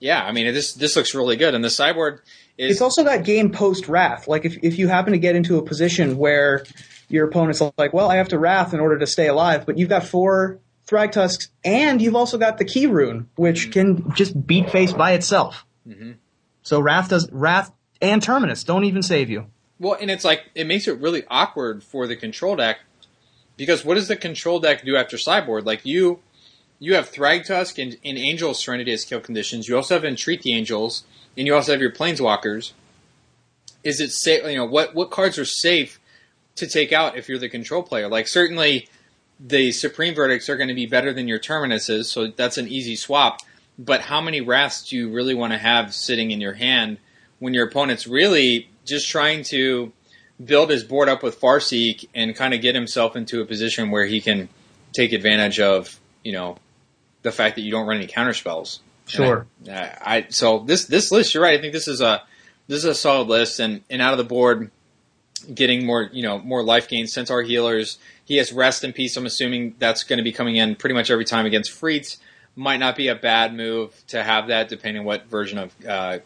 [0.00, 1.54] yeah, I mean this this looks really good.
[1.54, 2.20] And the sideboard
[2.58, 4.28] is It's also got game post wrath.
[4.28, 6.64] Like if if you happen to get into a position where
[7.08, 9.88] your opponent's like, well, I have to wrath in order to stay alive, but you've
[9.88, 14.92] got four Thragtusks and you've also got the key rune, which can just beat face
[14.92, 15.64] by itself.
[15.88, 16.16] Mhm.
[16.62, 17.70] So wrath does wrath
[18.02, 19.46] and terminus don't even save you.
[19.78, 22.78] Well, and it's like it makes it really awkward for the control deck
[23.56, 25.66] because what does the control deck do after sideboard?
[25.66, 26.20] Like you,
[26.78, 29.68] you have Thragtusk and, and Angel Serenity as kill conditions.
[29.68, 31.04] You also have Entreat the Angels,
[31.36, 32.72] and you also have your Planeswalkers.
[33.82, 34.44] Is it safe?
[34.44, 36.00] You know what what cards are safe
[36.56, 38.08] to take out if you're the control player?
[38.08, 38.88] Like certainly
[39.38, 42.96] the Supreme Verdicts are going to be better than your Terminuses, so that's an easy
[42.96, 43.40] swap.
[43.78, 46.98] But how many Wraths do you really want to have sitting in your hand
[47.40, 49.92] when your opponent's really just trying to
[50.42, 54.04] build his board up with Farseek and kind of get himself into a position where
[54.04, 54.48] he can
[54.94, 56.56] take advantage of, you know,
[57.22, 58.80] the fact that you don't run any counter spells.
[59.06, 59.46] Sure.
[59.68, 61.58] I, I so this this list, you're right.
[61.58, 62.22] I think this is a
[62.68, 64.70] this is a solid list, and and out of the board,
[65.52, 67.12] getting more you know more life gains.
[67.12, 67.98] Centaur healers.
[68.24, 69.16] He has Rest in Peace.
[69.16, 72.16] I'm assuming that's going to be coming in pretty much every time against Frites.
[72.56, 76.18] Might not be a bad move to have that, depending on what version of uh,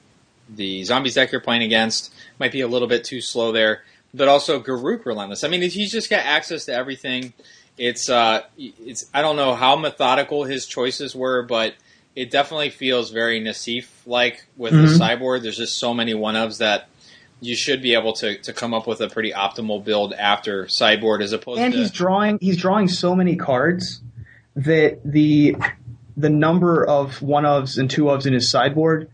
[0.48, 2.12] the zombies deck you're playing against.
[2.38, 3.82] Might be a little bit too slow there,
[4.14, 5.44] but also Garruk Relentless.
[5.44, 7.32] I mean, he's just got access to everything.
[7.76, 11.74] It's uh, it's I don't know how methodical his choices were, but
[12.16, 14.96] it definitely feels very Nassif like with the Mhm.
[14.98, 15.42] sideboard.
[15.42, 16.88] There's just so many one ofs that
[17.40, 21.22] you should be able to, to come up with a pretty optimal build after sideboard
[21.22, 21.64] as opposed to.
[21.64, 24.00] And to he's drawing he's drawing so many cards
[24.56, 25.54] that the
[26.16, 29.08] the number of one ofs and two ofs in his sideboard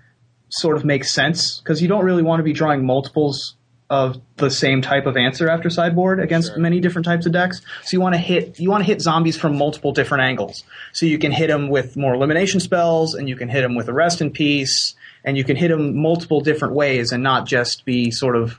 [0.49, 3.55] sort of makes sense because you don't really want to be drawing multiples
[3.91, 6.59] of the same type of answer after sideboard against Sure.
[6.59, 7.61] many different types of decks.
[7.83, 10.65] So you want to hit you want to hit zombies from multiple different angles.
[10.93, 13.89] So you can hit them with more elimination spells, and you can hit them with
[13.89, 17.85] a rest in peace, and you can hit them multiple different ways, and not just
[17.85, 18.59] be sort of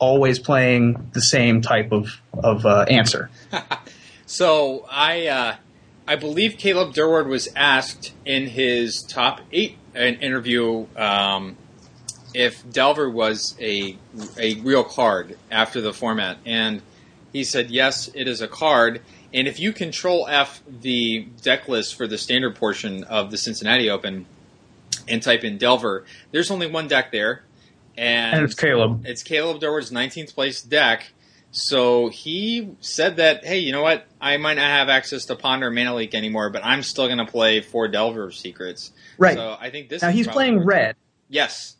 [0.00, 3.30] always playing the same type of of uh, answer.
[4.26, 5.56] So I uh,
[6.08, 11.56] I believe Caleb Durward was asked in his top eight an interview um,
[12.34, 13.96] if Delver was a
[14.38, 16.82] a real card after the format, and
[17.32, 19.00] he said yes, it is a card.
[19.32, 23.90] And if you control F the deck list for the standard portion of the Cincinnati
[23.90, 24.26] Open
[25.08, 27.42] and type in Delver, there's only one deck there,
[27.96, 29.04] and, And it's Caleb.
[29.06, 31.12] it's Caleb Durward's 19th place deck.
[31.56, 34.06] So he said that, hey, you know what?
[34.20, 37.26] I might not have access to Ponder Mana Leak anymore, but I'm still going to
[37.26, 38.90] play four Delver Secrets.
[39.18, 39.36] Right.
[39.36, 40.96] So I think this now he's playing red.
[41.28, 41.76] Yes.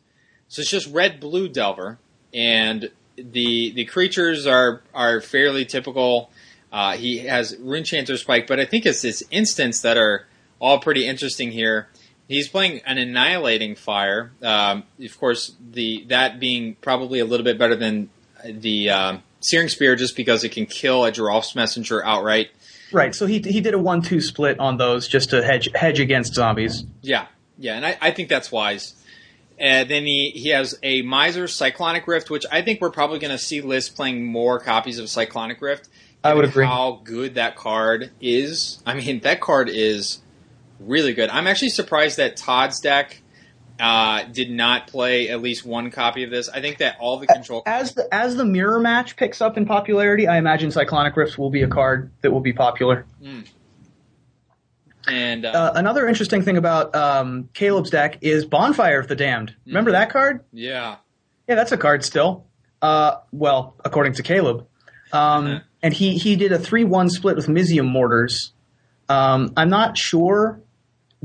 [0.47, 1.99] So it's just red blue Delver,
[2.33, 6.31] and the the creatures are are fairly typical.
[6.71, 10.25] Uh, he has Runechanter's Pike, but I think it's his instants that are
[10.59, 11.89] all pretty interesting here.
[12.29, 14.31] He's playing an Annihilating Fire.
[14.41, 18.09] Um, of course, the that being probably a little bit better than
[18.45, 22.49] the um, Searing Spear, just because it can kill a Geralf's Messenger outright.
[22.91, 23.13] Right.
[23.13, 26.33] So he he did a one two split on those just to hedge hedge against
[26.33, 26.83] zombies.
[27.01, 27.27] Yeah,
[27.57, 28.95] yeah, and I, I think that's wise.
[29.57, 33.31] And then he, he has a Miser Cyclonic Rift, which I think we're probably going
[33.31, 35.87] to see lists playing more copies of Cyclonic Rift.
[36.23, 36.65] I would agree.
[36.65, 38.81] How good that card is.
[38.85, 40.21] I mean, that card is
[40.79, 41.29] really good.
[41.29, 43.21] I'm actually surprised that Todd's deck
[43.79, 46.47] uh, did not play at least one copy of this.
[46.49, 47.63] I think that all the control.
[47.65, 51.49] As the as the mirror match picks up in popularity, I imagine Cyclonic Rifts will
[51.49, 53.05] be a card that will be popular.
[55.07, 59.55] and uh, Uh, another interesting thing about um, Caleb's deck is Bonfire of the Damned.
[59.65, 60.43] Remember that card?
[60.51, 60.95] yeah,
[61.47, 62.45] Yeah, that's a card still.
[62.81, 64.67] Uh, well, according to Caleb.
[65.13, 68.51] Um, and he, he did a 3-1 split with Mizzium Mortars.
[69.07, 70.59] Um, I'm not sure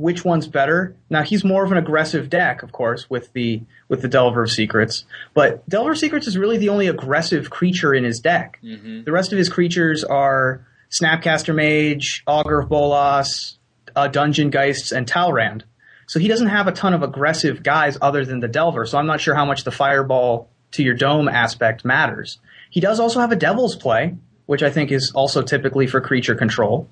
[0.00, 0.96] which one's better.
[1.10, 4.50] Now he's more of an aggressive deck, of course, with the with the Delver of
[4.50, 5.04] Secrets.
[5.34, 8.58] But Delver of Secrets is really the only aggressive creature in his deck.
[8.64, 9.04] Mm-hmm.
[9.04, 13.58] The rest of his creatures are Snapcaster Mage, Augur of Bolas,
[13.94, 15.62] uh, Dungeon Geists, and Talrand.
[16.06, 18.86] So he doesn't have a ton of aggressive guys other than the Delver.
[18.86, 22.38] So I'm not sure how much the Fireball to your dome aspect matters.
[22.70, 26.34] He does also have a Devil's Play, which I think is also typically for creature
[26.34, 26.88] control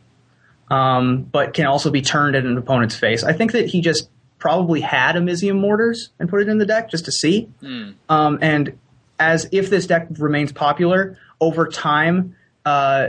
[0.70, 3.24] um, but can also be turned at an opponent's face.
[3.24, 6.66] I think that he just probably had a Mizzium Mortars and put it in the
[6.66, 7.48] deck just to see.
[7.62, 7.94] Mm.
[8.08, 8.78] Um, and
[9.18, 13.08] as if this deck remains popular over time, uh,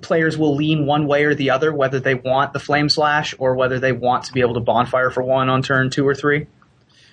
[0.00, 3.54] players will lean one way or the other, whether they want the Flame Slash or
[3.54, 6.46] whether they want to be able to bonfire for one on turn two or three.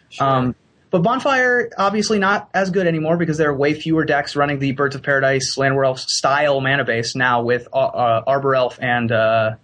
[0.09, 0.27] Sure.
[0.27, 0.55] Um,
[0.95, 4.71] but Bonfire, obviously not as good anymore because there are way fewer decks running the
[4.71, 9.11] Birds of Paradise, Llanowar Elf style mana base now with uh, uh, Arbor Elf and
[9.11, 9.55] uh,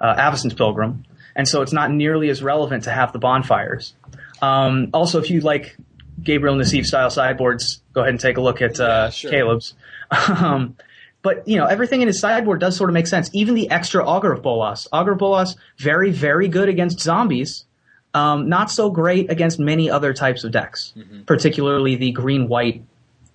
[0.00, 1.04] uh, Avacyn's Pilgrim.
[1.36, 3.94] And so it's not nearly as relevant to have the bonfires.
[4.40, 5.76] Um, also, if you like
[6.20, 9.30] Gabriel Nassif style sideboards, go ahead and take a look at uh, Yeah, sure.
[9.30, 9.74] Caleb's.
[10.10, 10.76] um,
[11.22, 13.30] but you know everything in his sideboard does sort of make sense.
[13.32, 17.66] Even the extra Augur of Bolas, Augur of Bolas, very very good against zombies.
[18.14, 20.92] Um, not so great against many other types of decks,
[21.26, 22.82] particularly the green white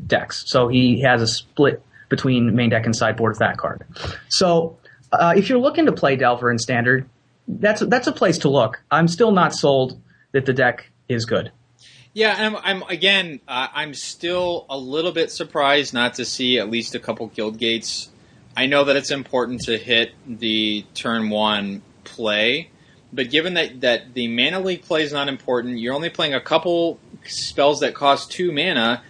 [0.05, 0.43] decks.
[0.47, 3.85] So he has a split between main deck and sideboard with that card.
[4.29, 4.77] So
[5.11, 7.09] uh, if you're looking to play Delver in standard,
[7.47, 8.81] that's that's a place to look.
[8.91, 9.99] I'm still not sold
[10.33, 11.51] that the deck is good.
[12.13, 13.41] Yeah, and I'm, I'm again.
[13.47, 17.57] Uh, I'm still a little bit surprised not to see at least a couple guild
[17.57, 18.09] gates.
[18.55, 22.69] I know that it's important to hit the turn one play,
[23.11, 26.41] but given that that the mana leak play is not important, you're only playing a
[26.41, 29.03] couple spells that cost two mana.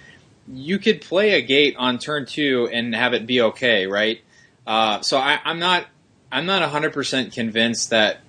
[0.50, 4.22] You could play a gate on turn two and have it be okay, right?
[4.66, 5.86] Uh, so I, I'm not.
[6.32, 8.20] I'm not 100 percent convinced that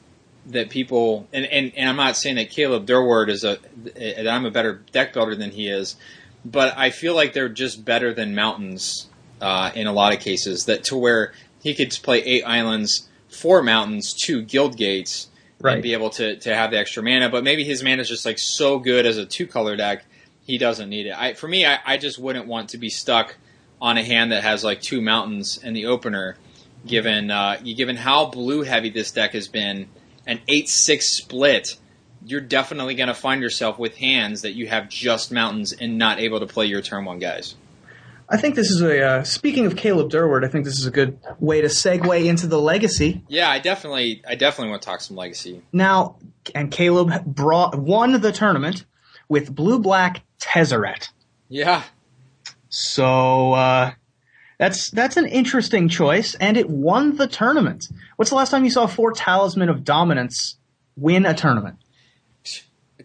[0.46, 3.58] that people and, and, and I'm not saying that Caleb Durward is a
[3.94, 5.96] that I'm a better deck builder than he is,
[6.44, 9.08] but I feel like they're just better than mountains
[9.40, 10.64] uh, in a lot of cases.
[10.64, 15.28] That to where he could play eight islands, four mountains, two guild gates,
[15.60, 15.74] Right.
[15.74, 17.28] and be able to to have the extra mana.
[17.28, 20.04] But maybe his mana is just like so good as a two color deck,
[20.42, 21.14] he doesn't need it.
[21.16, 23.36] I for me, I, I just wouldn't want to be stuck
[23.80, 26.36] on a hand that has like two mountains in the opener.
[26.86, 29.88] Given uh, given how blue heavy this deck has been,
[30.26, 31.76] an eight six split,
[32.24, 36.20] you're definitely going to find yourself with hands that you have just mountains and not
[36.20, 37.56] able to play your turn one guys.
[38.30, 40.44] I think this is a uh, speaking of Caleb Durward.
[40.44, 43.24] I think this is a good way to segue into the legacy.
[43.28, 45.62] Yeah, I definitely I definitely want to talk some legacy.
[45.72, 46.16] Now,
[46.54, 48.84] and Caleb brought won the tournament
[49.28, 51.08] with blue black Tezzeret.
[51.48, 51.82] Yeah,
[52.68, 53.92] So uh,
[54.58, 57.88] that's that's an interesting choice, and it won the tournament.
[58.16, 60.58] What's the last time you saw four Talisman of Dominance
[60.96, 61.76] win a tournament?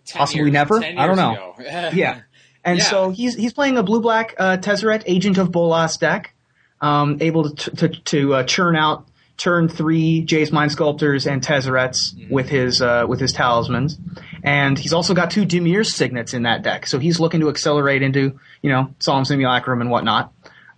[0.05, 0.79] 10 Possibly years- never?
[0.81, 1.55] 10 I don't know.
[1.93, 2.21] Yeah.
[2.65, 2.85] And Yeah.
[2.85, 6.33] so he's he's playing a blue black uh, Tezzeret Agent of Bolas deck,
[6.81, 12.29] um, able to to, to uh, churn out turn three Jace Mind Sculptors and Tezzerets
[12.29, 13.97] with his uh, with his talismans,
[14.43, 16.87] and he's also got two Dimir signets in that deck.
[16.87, 20.31] So he's looking to accelerate into you know Solemn Simulacrum and whatnot.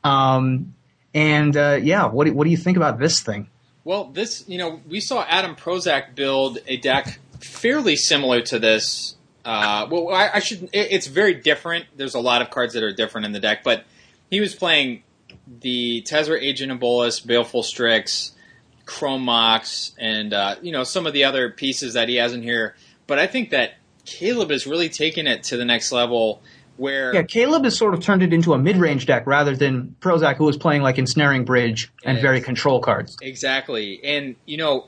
[0.03, 0.73] Um,
[1.13, 3.49] and uh, yeah, what do, what do you think about this thing?
[3.83, 9.15] Well, this, you know, we saw Adam Prosak build a deck fairly similar to this.
[9.45, 10.63] Uh, well, I, I should.
[10.63, 11.85] It, it's very different.
[11.95, 13.85] There's a lot of cards that are different in the deck, but
[14.29, 15.03] he was playing
[15.61, 18.31] the Tezzeret Agent of Bolas, Baleful Strix,
[18.85, 22.41] Chrome Mox, and uh, you know some of the other pieces that he has in
[22.41, 22.75] here.
[23.05, 23.75] But I think that
[24.05, 26.41] Caleb is really taking it to the next level.
[26.77, 29.95] Where Yeah, Caleb has sort of turned it into a mid range deck rather than
[30.01, 33.15] Prosak, who was playing like Ensnaring Bridge and very control cards.
[33.21, 34.87] Exactly, and you know,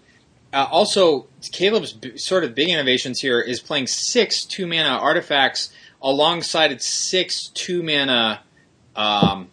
[0.54, 5.72] uh, also Caleb's b- sort of big innovations here is playing six two mana artifacts
[6.02, 8.41] alongside six two mana
[8.95, 9.50] um,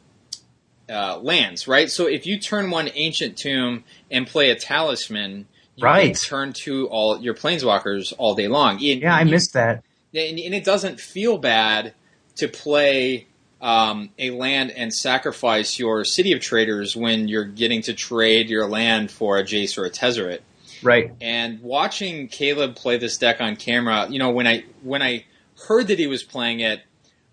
[0.88, 1.66] uh, lands.
[1.66, 6.07] Right, so if you turn one Ancient Tomb and play a Talisman, you Right.
[6.07, 8.74] can turn two all your Planeswalkers all day long.
[8.74, 9.82] And- Yeah, I missed that.
[10.14, 11.95] and, and it doesn't feel bad
[12.36, 13.26] to play
[13.61, 18.66] um, a land and sacrifice your City of Traitors when you're getting to trade your
[18.68, 20.40] land for a Jace or a Tezzeret.
[20.85, 21.12] Right.
[21.20, 25.24] And watching Caleb play this deck on camera, you know, when I when I
[25.66, 26.82] heard that he was playing it,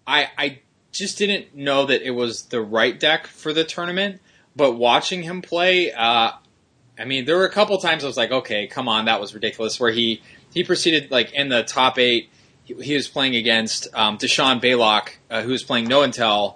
[0.07, 0.59] I I
[0.91, 4.21] just didn't know that it was the right deck for the tournament.
[4.55, 6.31] But watching him play, uh,
[6.99, 9.33] I mean, there were a couple times I was like, okay, come on, that was
[9.33, 9.79] ridiculous.
[9.79, 10.21] Where he
[10.53, 12.29] he proceeded like in the top eight,
[12.63, 16.55] he, he was playing against um, Deshaun Baylock, uh, who was playing No Intel,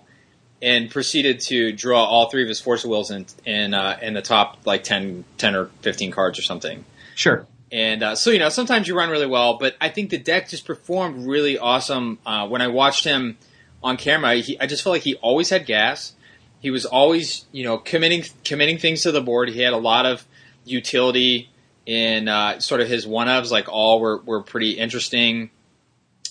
[0.61, 4.21] and proceeded to draw all three of his force wheels in in uh, in the
[4.21, 6.85] top like 10, 10 or fifteen cards or something.
[7.15, 7.45] Sure.
[7.71, 10.49] And uh, so you know, sometimes you run really well, but I think the deck
[10.49, 13.37] just performed really awesome uh, when I watched him
[13.83, 14.35] on camera.
[14.35, 16.13] He, I just felt like he always had gas.
[16.59, 19.49] He was always you know committing committing things to the board.
[19.49, 20.25] He had a lot of
[20.63, 21.49] utility
[21.85, 23.51] in uh, sort of his one ofs.
[23.51, 25.49] Like all were were pretty interesting.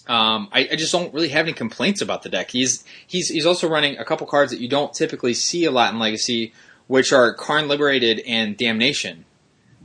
[0.06, 2.50] Um, I, I, just don't really have any complaints about the deck.
[2.50, 5.94] He's he's he's also running a couple cards that you don't typically see a lot
[5.94, 6.52] in Legacy,
[6.88, 9.24] which are Karn Liberated and Damnation,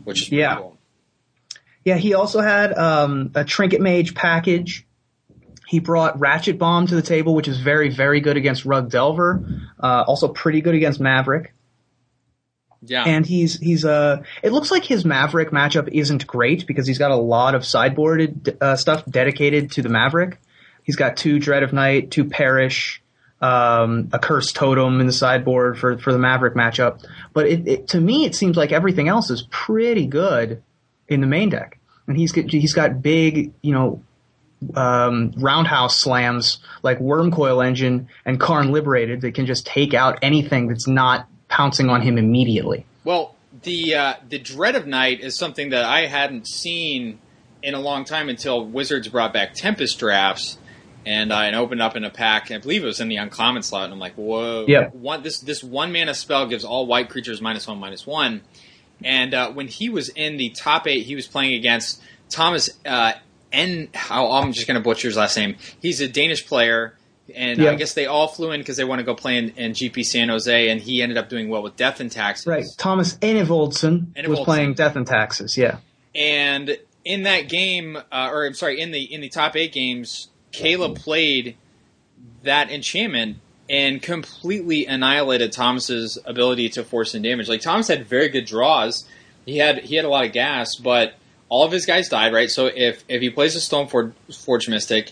[0.04, 0.58] which is yeah.
[0.58, 0.78] Cool.
[1.86, 4.86] Yeah, he also had um, a Trinket Mage package.
[5.68, 9.48] He brought Ratchet Bomb to the table, which is very, very good against Rug Delver.
[9.80, 11.54] Uh, also pretty good against Maverick.
[12.82, 13.04] Yeah.
[13.04, 17.12] And he's he's uh it looks like his Maverick matchup isn't great because he's got
[17.12, 20.40] a lot of sideboarded uh, stuff dedicated to the Maverick.
[20.84, 23.02] He's got two Dread of Night, two Perish,
[23.42, 27.06] um, a Cursed Totem in the sideboard for for the Maverick matchup.
[27.34, 30.64] But it, it, to me, it seems like everything else is pretty good
[31.08, 34.02] in the main deck, and he's got, he's got big you know
[34.76, 40.68] um, roundhouse slams like Wurmcoil Engine and Karn Liberated that can just take out anything
[40.68, 42.86] that's not pouncing on him immediately.
[43.04, 47.20] Well, the uh, the Dread of Night is something that I hadn't seen
[47.62, 50.58] in a long time until Wizards brought back Tempest drafts,
[51.06, 52.52] and I uh, opened up in a pack.
[52.52, 54.66] I believe it was in the uncommon slot, and I'm like, whoa!
[54.68, 54.90] Yeah.
[54.90, 58.42] One this this one mana spell gives all white creatures minus one minus one,
[59.04, 63.14] and uh, when he was in the top eight, he was playing against Thomas uh,
[63.52, 63.90] N.
[64.12, 65.56] Oh, I'm just going to butcher his last name.
[65.82, 66.94] He's a Danish player
[67.36, 69.72] and I guess they all flew in because they want to go play in, in,
[69.74, 72.48] GP San Jose, and he ended up doing well with Death and Taxes.
[72.48, 75.78] Right, Thomas Enevoldsen was playing Death and Taxes, yeah.
[76.16, 80.30] And in that game, uh, or I'm sorry, in the in the top eight games,
[80.52, 81.56] Caleb played
[82.44, 83.38] that enchantment
[83.70, 87.48] and completely annihilated Thomas's ability to force in damage.
[87.48, 89.06] Like Thomas had very good draws,
[89.46, 91.16] he had he had a lot of gas, but
[91.50, 92.34] all of his guys died.
[92.34, 95.12] Right, so if if he plays a Stoneforge Mystic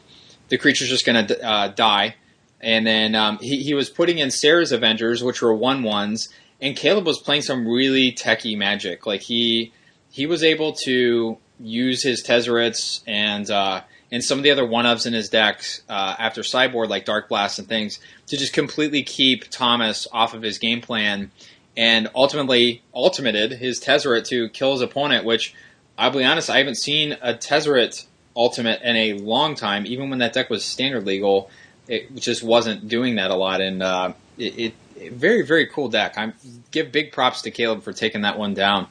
[0.50, 2.16] the creature's just going to uh, die.
[2.60, 6.30] And then um, he, he was putting in Serra's Avengers, which were one ones,
[6.60, 9.06] and Caleb was playing some really techie magic.
[9.06, 9.72] Like he
[10.10, 13.82] he was able to use his Tezzerets and uh,
[14.12, 17.30] and some of the other one ofs in his deck uh, after Cyborg, like Dark
[17.30, 21.32] Blast and things to just completely keep Thomas off of his game plan,
[21.76, 25.26] and ultimately ultimated his Tezzeret to kill his opponent.
[25.26, 25.54] Which
[25.98, 28.06] I'll be honest, I haven't seen a Tezzeret
[28.38, 29.86] Ultimate in a long time.
[29.86, 31.50] Even when that deck was standard legal,
[31.88, 33.62] it just wasn't doing that a lot.
[33.62, 36.18] And uh, it, it, very very cool deck.
[36.18, 36.34] I
[36.72, 38.88] give big props to Caleb for taking that one down.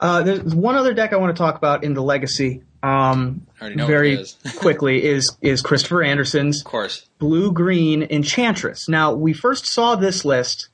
[0.00, 2.62] Uh, there's one other deck I want to talk about in the Legacy.
[2.82, 4.36] Um, very is.
[4.56, 8.88] quickly is is Christopher Anderson's of course blue green Enchantress.
[8.88, 10.68] Now we first saw this list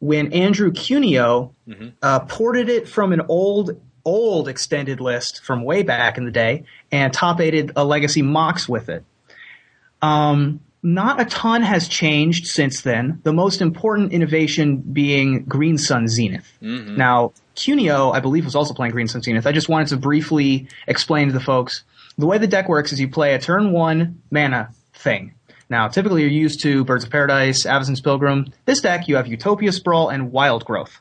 [0.00, 1.88] when Andrew Cuneo mm-hmm.
[2.02, 6.64] uh, ported it from an old old extended list from way back in the day
[6.92, 9.04] and top aided a legacy Mox with it.
[10.02, 13.20] Um, not a ton has changed since then.
[13.22, 16.46] The most important innovation being Green Sun Zenith.
[16.62, 16.96] Mm-hmm.
[16.96, 19.46] Now, Cuneo, I believe, was also playing Green Sun Zenith.
[19.46, 21.84] I just wanted to briefly explain to the folks
[22.18, 25.34] the way the deck works is you play a turn one mana thing.
[25.70, 28.52] Now, typically you're used to Birds of Paradise, Avacyn's Pilgrim.
[28.66, 31.00] This deck, you have Utopia Sprawl and Wild Growth.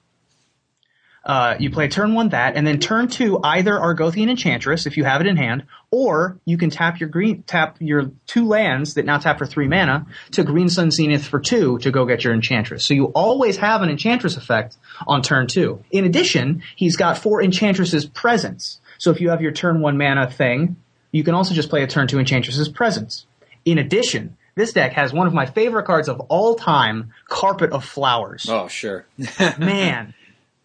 [1.25, 5.05] Uh, you play turn one that, and then turn two either Argothian Enchantress if you
[5.05, 9.05] have it in hand, or you can tap your green tap your two lands that
[9.05, 12.33] now tap for three mana to Green Sun Zenith for two to go get your
[12.33, 12.85] Enchantress.
[12.85, 14.75] So you always have an Enchantress effect
[15.07, 15.81] on turn two.
[15.91, 18.81] In addition, he's got four Enchantresses presence.
[18.97, 20.75] So if you have your turn one mana thing,
[21.11, 23.25] you can also just play a turn two Enchantress's presence.
[23.63, 27.85] In addition, this deck has one of my favorite cards of all time, Carpet of
[27.85, 28.45] Flowers.
[28.49, 29.05] Oh, sure.
[29.57, 30.13] Man,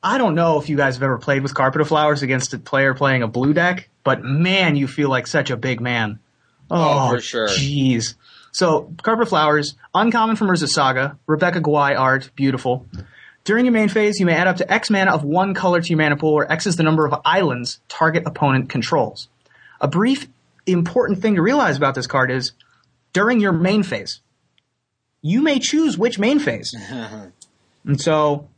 [0.03, 2.59] I don't know if you guys have ever played with Carpet of Flowers against a
[2.59, 6.21] player playing a blue deck, but man, you feel like such a big man.
[6.71, 7.49] Oh, oh for sure.
[7.49, 8.15] Jeez.
[8.53, 12.87] So, Carpet of Flowers, uncommon from Urza Saga, Rebecca Guay art, beautiful.
[13.45, 15.89] During your main phase, you may add up to X mana of one color to
[15.89, 19.29] your mana pool, where X is the number of islands target opponent controls.
[19.81, 20.29] A brief,
[20.67, 22.53] important thing to realize about this card is,
[23.13, 24.21] during your main phase,
[25.23, 26.75] you may choose which main phase.
[27.85, 28.49] and so,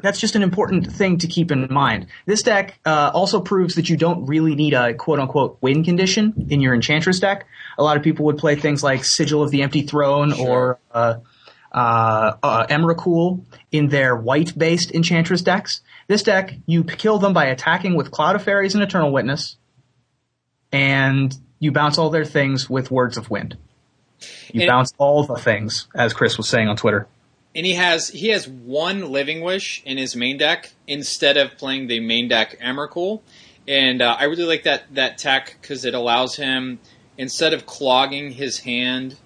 [0.00, 2.06] that's just an important thing to keep in mind.
[2.26, 6.46] This deck uh, also proves that you don't really need a quote unquote win condition
[6.48, 7.46] in your Enchantress deck.
[7.78, 10.48] A lot of people would play things like Sigil of the Empty Throne sure.
[10.48, 11.14] or uh,
[11.72, 15.80] uh, uh, Emrakul in their white based Enchantress decks.
[16.06, 19.56] This deck, you kill them by attacking with Cloud of Faeries and Eternal Witness,
[20.72, 23.56] and you bounce all their things with Words of Wind.
[24.50, 27.06] You and bounce all the things, as Chris was saying on Twitter.
[27.54, 31.86] And he has he has one Living Wish in his main deck instead of playing
[31.86, 33.22] the main deck Emrakul,
[33.66, 36.78] and uh, I really like that that tech because it allows him
[37.16, 39.16] instead of clogging his hand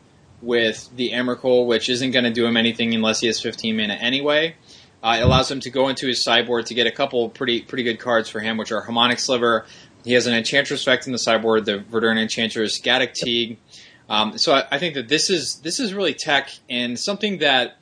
[0.41, 3.95] with the Emrakul, which isn't going to do him anything unless he has 15 mana
[3.95, 4.57] anyway.
[5.03, 7.83] Uh, it allows him to go into his sideboard to get a couple pretty pretty
[7.83, 9.67] good cards for him, which are Harmonic Sliver.
[10.05, 13.57] He has an Enchantress effect in the sideboard, the Verduran Enchantress, Gaddock Teeg.
[14.09, 17.79] Um, so I, I, think that this is this is really tech and something that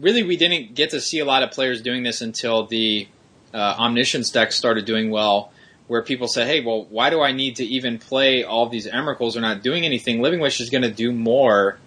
[0.00, 3.08] really we didn't get to see a lot of players doing this until the
[3.52, 5.52] uh, Omniscience deck started doing well
[5.86, 9.34] where people said, "Hey, well, why do I need to even play all these Emrakuls?
[9.34, 10.22] They're not doing anything.
[10.22, 11.78] Living Wish is going to do more.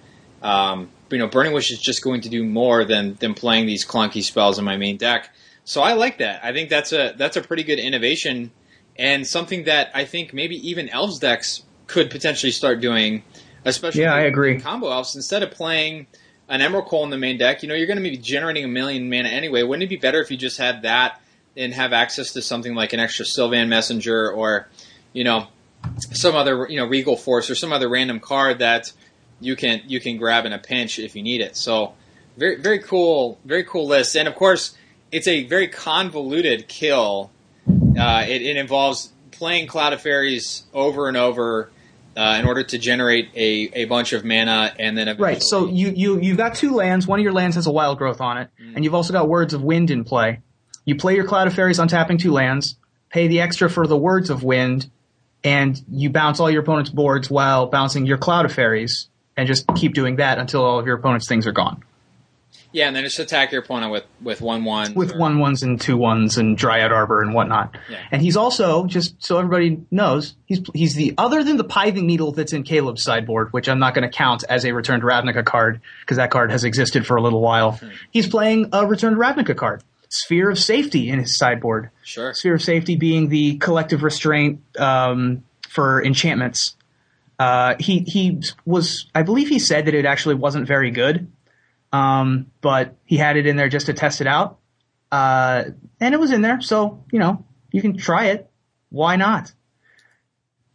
[0.41, 3.86] Um, you know, Burning Wish is just going to do more than than playing these
[3.86, 5.30] clunky spells in my main deck.
[5.64, 6.43] So I like that.
[6.43, 8.51] I think that's a that's a pretty good innovation
[8.97, 13.24] and something that I think maybe even Elves decks could potentially start doing,
[13.66, 14.59] especially yeah, I agree.
[14.59, 16.07] combo Elves instead of playing
[16.49, 17.63] an Emrakul in the main deck.
[17.63, 19.63] You know, you're going to be generating a million mana anyway.
[19.63, 21.19] Wouldn't it be better if you just had that?
[21.55, 24.67] and have access to something like an extra Sylvan Messenger or,
[25.13, 25.47] you know,
[25.97, 28.91] some other you know Regal Force or some other random card that
[29.39, 31.55] you can you can grab in a pinch if you need it.
[31.55, 31.93] So
[32.37, 34.75] very very cool very cool list, and of course
[35.11, 37.31] it's a very convoluted kill.
[37.67, 41.69] Uh, it, it, involves playing Cloud of Faeries over and over.
[42.16, 45.41] Uh, in order to generate a, a bunch of mana and then a right.
[45.41, 47.07] So you you you've got two lands.
[47.07, 48.76] One of your lands has a wild growth on it, mm.
[48.76, 50.41] and you've also got Words of Wind in play.
[50.86, 52.78] You play your Cloud of Faeries on tapping two lands,
[53.09, 54.91] pay the extra for the Words of Wind,
[55.43, 59.66] and you bounce all your opponent's boards while bouncing your Cloud of Faeries, and just
[59.76, 61.84] keep doing that until all of your opponent's things are gone.
[62.74, 65.17] Yeah, and then just attack your opponent with with one one with or...
[65.19, 67.78] one ones and two ones and Dryad Arbor and whatnot.
[67.89, 67.99] Yeah.
[68.11, 72.32] And he's also just so everybody knows he's he's the other than the Pithing Needle
[72.32, 75.45] that's in Caleb's sideboard, which I'm not going to count as a Return to Ravnica
[75.45, 77.74] card because that card has existed for a little while.
[77.74, 77.89] Hmm.
[78.11, 79.84] He's playing a Return to Ravnica card.
[80.09, 81.89] Sphere of Safety in his sideboard.
[82.03, 82.34] Sure.
[82.36, 86.76] Sphere of Safety being the collective restraint um, for enchantments.
[87.39, 91.28] Uh, he he was, I believe, he said that it actually wasn't very good,
[91.93, 94.59] um, but he had it in there just to test it out,
[95.11, 95.63] uh,
[96.01, 96.59] and it was in there.
[96.59, 98.49] So you know, you can try it.
[98.89, 99.53] Why not?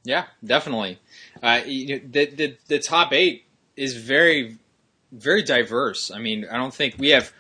[0.04, 0.98] Yeah, definitely.
[1.42, 3.44] Uh, the, the the top eight
[3.76, 4.56] is very
[5.12, 6.10] very diverse.
[6.10, 7.32] I mean, I don't think we have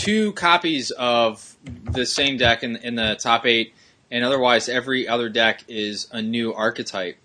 [0.00, 3.74] two copies of the same deck in, in the top eight,
[4.10, 7.16] and otherwise every other deck is a new archetype.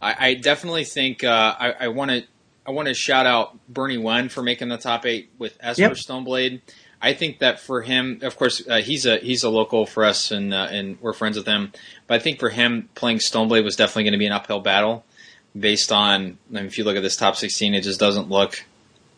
[0.00, 2.24] I, I definitely think uh, I want to
[2.66, 5.92] I want to shout out Bernie Wen for making the top eight with Esper yep.
[5.92, 6.60] Stoneblade.
[7.00, 10.30] I think that for him, of course, uh, he's a he's a local for us,
[10.30, 11.72] and uh, and we're friends with him.
[12.06, 15.04] But I think for him, playing Stoneblade was definitely going to be an uphill battle,
[15.58, 18.64] based on I mean, if you look at this top sixteen, it just doesn't look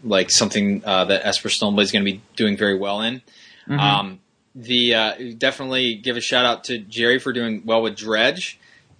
[0.02, 3.20] like something uh, that Esper Stoneblade is going to be doing very well in.
[3.68, 3.78] Mm-hmm.
[3.78, 4.20] Um,
[4.54, 8.58] the uh, definitely give a shout out to Jerry for doing well with Dredge,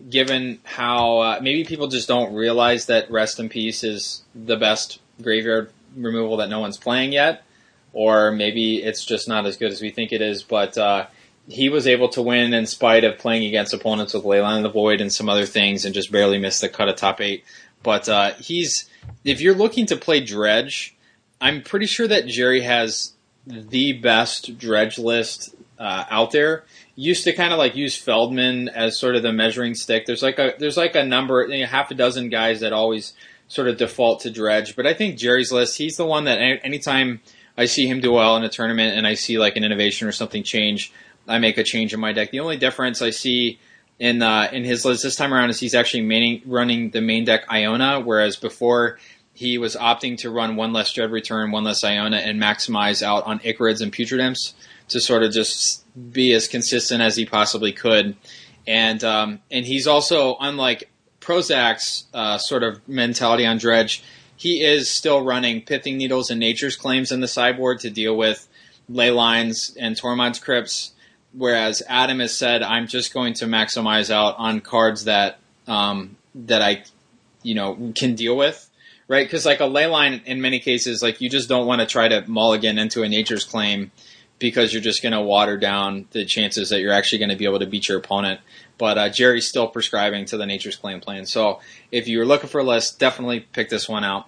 [0.08, 5.00] given how uh, maybe people just don't realize that Rest in Peace is the best
[5.22, 7.44] graveyard removal that no one's playing yet,
[7.92, 10.42] or maybe it's just not as good as we think it is.
[10.42, 11.06] But uh,
[11.48, 14.70] he was able to win in spite of playing against opponents with Leyline of the
[14.70, 17.44] Void and some other things, and just barely missed the cut of top eight.
[17.82, 18.88] But uh, he's
[19.24, 20.96] if you're looking to play Dredge,
[21.40, 23.12] I'm pretty sure that Jerry has
[23.46, 26.64] the best Dredge list uh, out there.
[26.96, 30.06] Used to kind of like use Feldman as sort of the measuring stick.
[30.06, 33.14] There's like a there's like a number, you know, half a dozen guys that always
[33.48, 34.76] sort of default to Dredge.
[34.76, 37.20] But I think Jerry's list, he's the one that anytime
[37.58, 40.12] I see him do well in a tournament and I see like an innovation or
[40.12, 40.92] something change,
[41.26, 42.30] I make a change in my deck.
[42.30, 43.58] The only difference I see
[43.98, 47.24] in uh, in his list this time around is he's actually main, running the main
[47.24, 48.98] deck Iona, whereas before
[49.32, 53.24] he was opting to run one less Dread Return, one less Iona, and maximize out
[53.24, 54.54] on Ichorids and Putrid Imps
[54.88, 58.16] to sort of just be as consistent as he possibly could.
[58.66, 60.90] And um, and he's also unlike
[61.20, 64.02] Prosak's uh, sort of mentality on Dredge.
[64.36, 68.48] He is still running Pithing Needles and Nature's Claims in the sideboard to deal with
[68.88, 70.92] ley lines and Tormod's Crypts,
[71.32, 76.62] whereas Adam has said, "I'm just going to maximize out on cards that um, that
[76.62, 76.84] I,
[77.42, 78.70] you know, can deal with."
[79.06, 79.26] right?
[79.26, 82.08] Because like a ley line, in many cases, like you just don't want to try
[82.08, 83.90] to mulligan into a nature's claim
[84.38, 87.44] because you're just going to water down the chances that you're actually going to be
[87.44, 88.40] able to beat your opponent.
[88.76, 91.26] But uh, Jerry's still prescribing to the nature's claim plan.
[91.26, 91.60] So
[91.92, 94.26] if you're looking for a list, definitely pick this one out.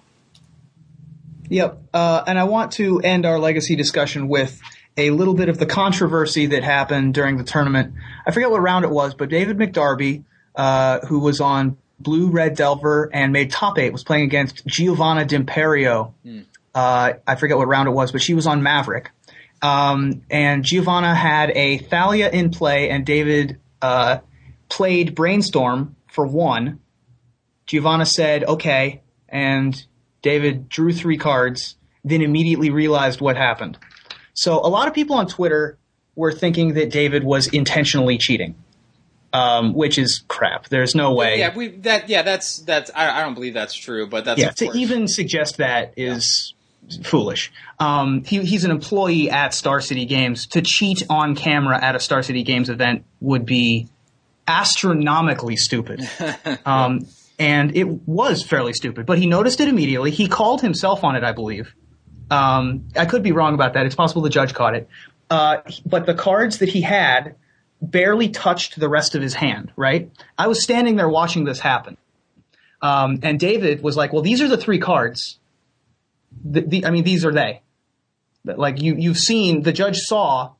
[1.49, 1.77] Yep.
[1.93, 4.59] Uh, and I want to end our legacy discussion with
[4.97, 7.93] a little bit of the controversy that happened during the tournament.
[8.25, 10.23] I forget what round it was, but David McDarby,
[10.55, 13.91] uh, who was on Blue Red Delver and made top eight.
[13.91, 16.13] Was playing against Giovanna D'Imperio.
[16.25, 16.45] Mm.
[16.73, 19.11] Uh, I forget what round it was, but she was on Maverick.
[19.61, 24.19] Um, and Giovanna had a Thalia in play, and David uh,
[24.69, 26.79] played Brainstorm for one.
[27.65, 29.85] Giovanna said, okay, and
[30.21, 33.77] David drew three cards, then immediately realized what happened.
[34.33, 35.77] So a lot of people on Twitter
[36.15, 38.55] were thinking that David was intentionally cheating,
[39.33, 40.69] um, which is crap.
[40.69, 41.39] There's no way.
[41.39, 44.51] Yeah, we that yeah that's that's I, I don't believe that's true, but that's yeah.
[44.51, 46.53] To even suggest that is
[47.03, 47.51] foolish.
[47.79, 50.47] Um, he, he's an employee at Star City Games.
[50.47, 53.87] To cheat on camera at a Star City Games event would be
[54.47, 56.01] astronomically stupid.
[56.65, 57.07] Um,
[57.39, 60.11] and it was fairly stupid, but he noticed it immediately.
[60.11, 61.73] He called himself on it, I believe.
[62.31, 63.85] Um, I could be wrong about that.
[63.85, 64.89] It's possible the judge caught it.
[65.29, 67.35] Uh, but the cards that he had
[67.81, 70.09] barely touched the rest of his hand, right?
[70.37, 71.97] I was standing there watching this happen.
[72.81, 75.39] Um, and David was like, well, these are the three cards.
[76.43, 77.61] The, the, I mean, these are they.
[78.43, 80.53] Like you, you've seen, the judge saw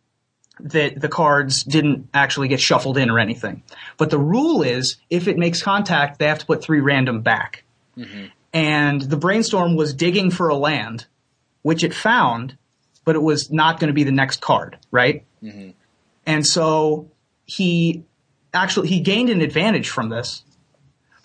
[0.60, 3.64] that the cards didn't actually get shuffled in or anything.
[3.98, 7.64] But the rule is if it makes contact, they have to put three random back.
[7.98, 8.26] Mm-hmm.
[8.54, 11.06] And the brainstorm was digging for a land,
[11.62, 12.58] which it found,
[13.06, 15.24] but it was not going to be the next card, right?
[15.44, 15.72] Mm-hmm.
[16.26, 17.12] And so
[17.46, 18.04] he
[18.54, 20.44] actually he gained an advantage from this,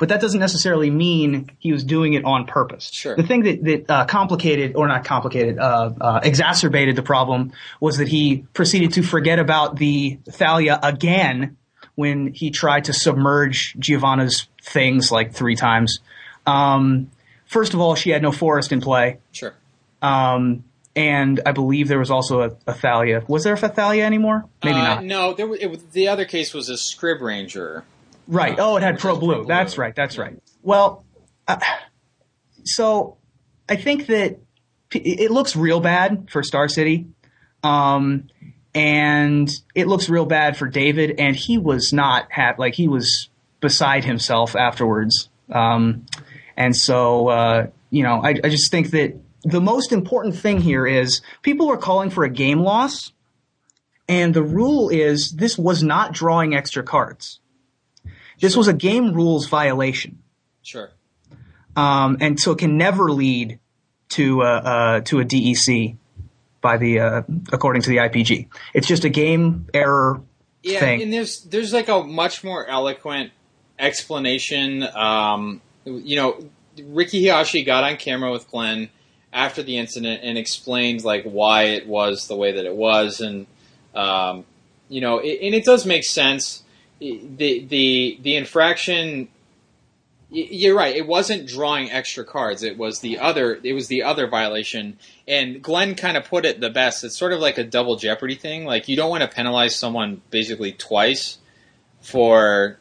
[0.03, 2.91] but that doesn't necessarily mean he was doing it on purpose.
[2.93, 3.15] Sure.
[3.15, 7.99] The thing that that uh, complicated or not complicated, uh, uh, exacerbated the problem was
[7.99, 11.57] that he proceeded to forget about the Thalia again
[11.95, 16.01] when he tried to submerge Giovanna's things like three times.
[16.49, 17.13] Um,
[17.47, 19.19] first of all, she had no forest in play.
[19.31, 19.55] sure.
[20.03, 20.65] Um,
[20.97, 23.23] and I believe there was also a, a Thalia.
[23.29, 24.47] Was there a Thalia anymore?
[24.65, 25.05] Maybe Uh, not.
[25.05, 27.85] No, there was, it, was- the other case was a Scryb Ranger.
[28.27, 28.57] Right.
[28.59, 29.45] Oh, it had Pro Blue.
[29.45, 29.95] That's right.
[29.95, 30.39] That's right.
[30.63, 31.05] Well,
[31.49, 31.59] uh,
[32.65, 33.19] so
[33.69, 34.39] I think that
[34.93, 37.07] it looks real bad for Star City.
[37.63, 38.29] Um,
[38.75, 43.29] and it looks real bad for David, and he was not ha- like he was
[43.61, 45.29] beside himself afterwards.
[45.51, 46.07] Um,
[46.57, 50.87] and so, uh, you know, I, I just think that the most important thing here
[50.87, 53.13] is people are calling for a game loss,
[54.09, 57.41] and the rule is this was not drawing extra cards.
[58.43, 60.19] This was a game rules violation,
[60.63, 60.91] Sure.
[61.77, 63.59] um, and so it can never lead
[64.11, 65.97] to uh, uh, to a DEC
[66.61, 67.23] by the uh,
[67.53, 68.49] according to the IPG.
[68.75, 70.21] It's just a game error
[70.63, 71.03] Yeah, thing.
[71.03, 73.31] and there's there's like a much more eloquent
[73.79, 74.83] explanation.
[74.95, 76.45] Um, you know,
[76.85, 78.89] Riki Hayashi got on camera with Glenn
[79.33, 83.47] after the incident and explained like why it was the way that it was, and
[83.95, 84.45] um,
[84.89, 86.63] you know, it, and it does make sense.
[87.03, 89.29] The the the infraction.
[90.31, 90.97] You're right.
[90.97, 92.63] It wasn't drawing extra cards.
[92.63, 93.61] It was the other.
[93.63, 94.99] It was the other violation.
[95.29, 97.05] And Glenn kind of put it the best.
[97.05, 98.65] It's sort of like a double jeopardy thing.
[98.65, 101.39] Like you don't want to penalize someone basically twice
[102.01, 102.79] for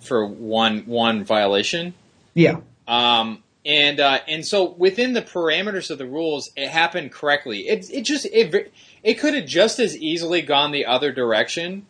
[0.00, 1.94] for one one violation.
[2.34, 7.68] yeah, Um, and uh, and so within the parameters of the rules, it happened correctly.
[7.68, 11.86] It it just it it could have just as easily gone the other direction,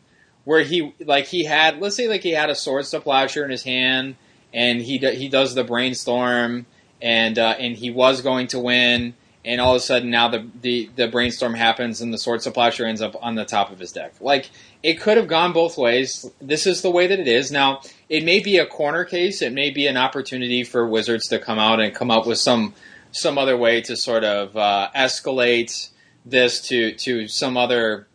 [0.50, 3.52] where he like he had let's say like he had a swords to plowshare in
[3.52, 4.16] his hand,
[4.52, 6.66] and he he does the brainstorm,
[7.00, 10.44] and uh, and he was going to win, and all of a sudden now the
[10.60, 13.78] the, the brainstorm happens, and the swords to plowshare ends up on the top of
[13.78, 14.14] his deck.
[14.20, 14.50] Like
[14.82, 16.28] it could have gone both ways.
[16.40, 19.42] This is the way that it is now it may be a corner case.
[19.42, 22.74] It may be an opportunity for Wizards to come out and come up with some
[23.12, 25.90] some other way to sort of uh, escalate
[26.26, 28.08] this to to some other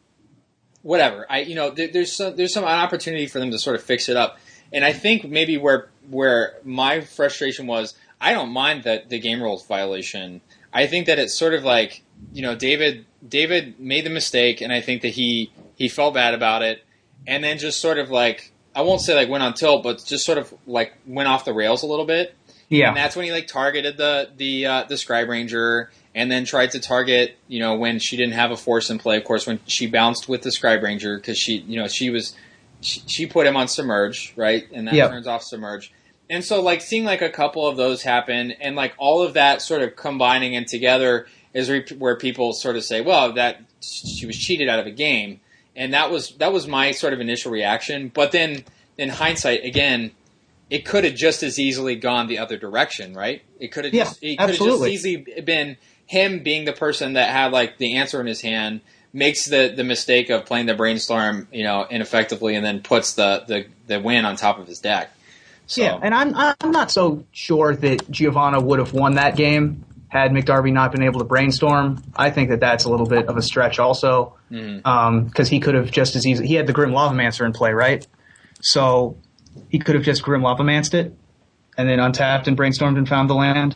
[0.86, 1.25] whatever.
[1.27, 3.83] I you know there, there's some, there's some an opportunity for them to sort of
[3.83, 4.38] fix it up.
[4.71, 9.41] And I think maybe where where my frustration was, I don't mind that the game
[9.41, 10.41] rules violation.
[10.71, 14.71] I think that it's sort of like you know David David made the mistake, and
[14.71, 16.83] I think that he he felt bad about it,
[17.25, 20.23] and then just sort of like I won't say like went on tilt, but just
[20.25, 22.36] sort of like went off the rails a little bit.
[22.69, 26.45] yeah, And that's when he like targeted the the uh, the Scryb Ranger, and then
[26.45, 29.18] tried to target you know when she didn't have a force in play.
[29.18, 32.34] Of course, when she bounced with the Scryb Ranger because she you know she was
[32.82, 35.09] she, she put him on submerge right, and that Yep.
[35.11, 35.91] turns off submerge.
[36.28, 39.61] And so like seeing like a couple of those happen, and like all of that
[39.61, 44.26] sort of combining and together is re- where people sort of say, well, that she
[44.26, 45.39] was cheated out of a game,
[45.76, 48.09] and that was that was my sort of initial reaction.
[48.13, 48.63] But then
[48.97, 50.11] in hindsight, again
[50.68, 53.43] it could have just as easily gone the other direction, right?
[53.59, 57.14] It could have Yeah, just it could have just easily been him being the person
[57.14, 58.82] that had like the answer in his hand,
[59.14, 63.43] makes the the mistake of playing the brainstorm, you know, ineffectively, and then puts the
[63.47, 65.12] the, the win on top of his deck.
[65.68, 65.99] So, yeah.
[66.01, 70.72] And I'm I'm not so sure that Giovanna would have won that game had McDarby
[70.72, 72.01] not been able to brainstorm.
[72.16, 75.76] I think that that's a little bit of a stretch also, because um, he could
[75.76, 78.06] have just as easily He had the Grim Lavamancer in play, right?
[78.62, 79.18] So
[79.68, 81.14] he could have just Grim Lavamanced it,
[81.78, 83.76] and then untapped and brainstormed and found the land.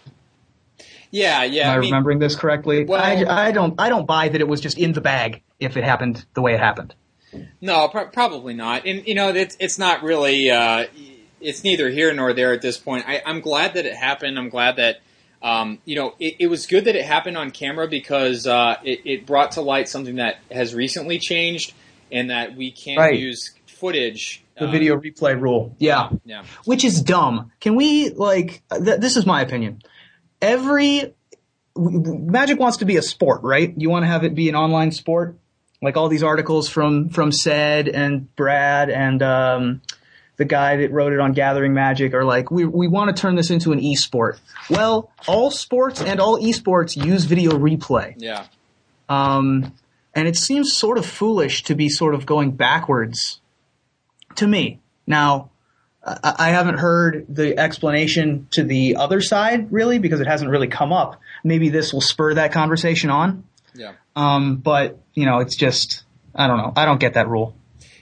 [1.12, 1.64] Yeah, yeah.
[1.64, 2.86] Am I, I mean, remembering this correctly?
[2.86, 3.80] Well- I, I don't.
[3.80, 6.53] I don't buy that it was just in the bag if it happened the way
[6.53, 6.93] it happened.
[7.62, 8.86] No, pr- probably not.
[8.86, 10.49] And you know, it's it's not really.
[10.51, 10.86] Uh,
[11.41, 13.05] it's neither here nor there at this point.
[13.07, 14.38] I, I'm glad that it happened.
[14.38, 14.97] I'm glad that.
[15.41, 18.99] Um, you know, it, it was good that it happened on camera because uh, it,
[19.05, 21.74] it brought to light something that has recently changed,
[22.12, 23.18] and that we can't Right.
[23.18, 24.43] use footage.
[24.57, 25.74] The uh, video replay rule.
[25.80, 26.10] Yeah.
[26.26, 26.43] Yeah.
[26.66, 27.53] which is dumb.
[27.62, 28.62] Can we like?
[28.70, 29.82] Th- this is my opinion.
[30.42, 31.14] Every
[31.76, 33.74] Magic wants to be a sport, right?
[33.78, 35.38] You want to have it be an online sport,
[35.82, 39.82] like all these articles from from Said and Brad and um,
[40.40, 43.36] the guy that wrote it on Gathering Magic are like, we we want to turn
[43.36, 44.40] this into an e-sport.
[44.70, 48.16] Well, all sports and all esports use video replay.
[48.18, 48.46] Yeah.
[49.10, 49.74] Um,
[50.14, 53.42] and it seems sort of foolish to be sort of going backwards
[54.36, 54.80] to me.
[55.06, 55.50] Now,
[56.06, 60.68] I, I haven't heard the explanation to the other side really because it hasn't really
[60.68, 61.20] come up.
[61.43, 63.43] Maybe this will spur that conversation on.
[63.76, 63.93] Yeah.
[64.16, 66.04] Um, but you know, it's just
[66.36, 66.74] I don't know.
[66.76, 67.56] I don't get that rule.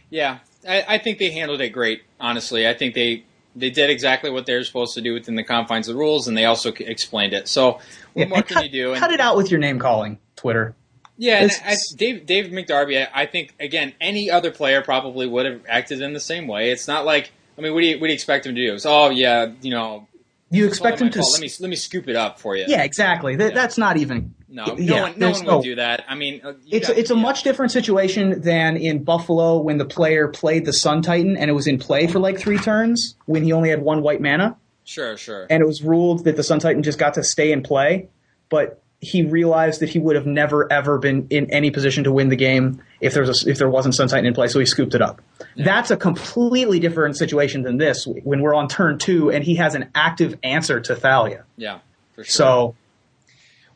[0.10, 2.04] Yeah, I, I think they handled it great.
[2.20, 3.26] Honestly, I think they
[3.56, 6.38] they did exactly what they're supposed to do within the confines of the rules, and
[6.38, 7.48] they also c- explained it.
[7.48, 7.82] So, what
[8.16, 8.92] Yeah, more and can cut, you do?
[8.92, 10.76] And- cut it out with your name calling, Twitter.
[11.18, 13.08] Yeah, I, Dave Dave McDarby.
[13.12, 16.70] I, I think again, any other player probably would have acted in the same way.
[16.72, 18.74] It's not like I mean, what do you what do you expect him to do?
[18.76, 20.08] It's oh yeah, you know,
[20.52, 21.20] You expect him to?
[21.20, 22.66] s- Let me let me scoop it up for you.
[22.68, 23.36] yeah, exactly.
[23.36, 23.56] That, Yeah.
[23.56, 24.34] That's not even.
[24.50, 26.06] No, no yeah, one, no one no- do that.
[26.08, 27.22] I mean, uh, It's got- it's a yeah.
[27.22, 31.54] much different situation than in Buffalo when the player played the Sun Titan and it
[31.54, 34.56] was in play for like three turns when he only had one white mana
[34.86, 35.48] sure, sure.
[35.50, 38.08] and it was ruled that the Sun Titan just got to stay in play,
[38.50, 42.30] but he realized that he would have never ever been in any position to win
[42.30, 44.66] the game if there was a, if there wasn't Sun Titan in play, so he
[44.66, 45.22] scooped it up.
[45.56, 49.76] That's a completely different situation than this when we're on turn two and he has
[49.76, 51.46] an active answer to Thalia.
[51.56, 51.80] yeah,
[52.14, 52.32] for sure.
[52.32, 52.76] So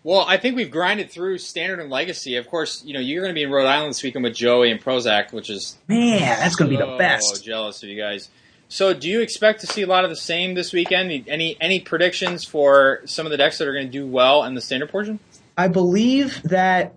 [0.04, 2.36] Well, I think we've grinded through standard and legacy.
[2.36, 4.72] Of course, you know you're going to be in Rhode Island this weekend with Joey
[4.72, 7.44] and Prosak, which is man, that's going to be the so best.
[7.44, 8.30] jealous of you guys.
[8.72, 11.28] So, do you expect to see a lot of the same this weekend?
[11.28, 14.56] Any any predictions for some of the decks that are going to do well in
[14.56, 15.20] the standard portion?
[15.58, 16.96] I believe that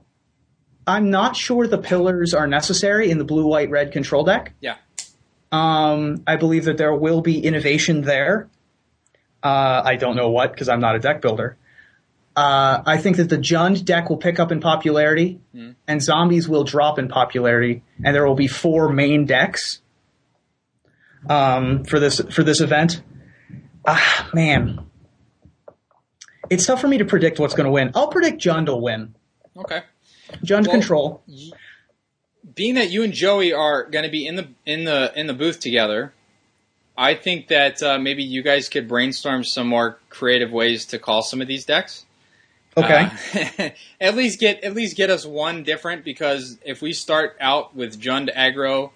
[0.86, 4.52] I'm not sure the pillars are necessary in the blue, white, red control deck.
[4.60, 4.76] Yeah.
[5.50, 8.48] Um, I believe that there will be innovation there.
[9.42, 11.56] Uh, I don't know what because I'm not a deck builder.
[12.36, 15.40] Uh, I think that the Jund deck will pick up in popularity,
[15.88, 19.80] and zombies will drop in popularity, and there will be four main decks
[21.28, 23.02] um, for this for this event.
[23.86, 24.86] Ah, man,
[26.50, 27.90] it's tough for me to predict what's going to win.
[27.94, 29.14] I'll predict Jund will win.
[29.56, 29.82] Okay.
[30.44, 31.22] Jund Well- control.
[32.54, 35.34] Being that you and Joey are going to be in the in the in the
[35.34, 36.12] booth together,
[36.96, 41.22] I think that uh, maybe you guys could brainstorm some more creative ways to call
[41.22, 42.04] some of these decks.
[42.76, 43.08] Okay.
[43.58, 43.70] Uh,
[44.00, 48.00] at least get at least get us one different because if we start out with
[48.00, 48.90] Jund aggro,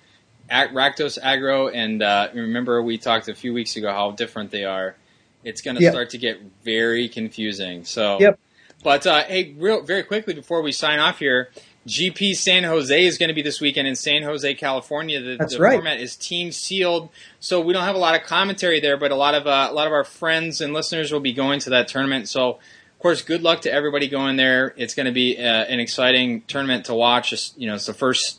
[0.51, 4.97] Rakdos aggro, and uh, remember we talked a few weeks ago how different they are,
[5.45, 5.93] it's going to Yep.
[5.93, 7.85] start to get very confusing.
[7.85, 8.39] So, Yep.
[8.85, 11.51] But uh, hey, real very quickly before we sign off here.
[11.87, 15.21] GP San Jose is going to be this weekend in San Jose, California.
[15.23, 15.73] The, That's the right.
[15.77, 17.09] format is team sealed,
[17.41, 19.73] so we don't have a lot of commentary there, but a lot of uh, a
[19.73, 22.29] lot of our friends and listeners will be going to that tournament.
[22.29, 24.75] So of course, good luck to everybody going there.
[24.77, 27.31] It's going to be uh, an exciting tournament to watch.
[27.31, 28.39] Just, you know, it's the first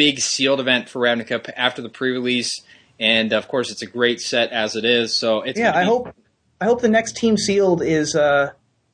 [0.00, 2.62] big sealed event for Ravnica after the pre-release,
[2.98, 5.14] and of course, it's a great set as it is.
[5.14, 6.14] So it's Yeah, I be- hope
[6.58, 8.52] I hope the next team sealed is uh,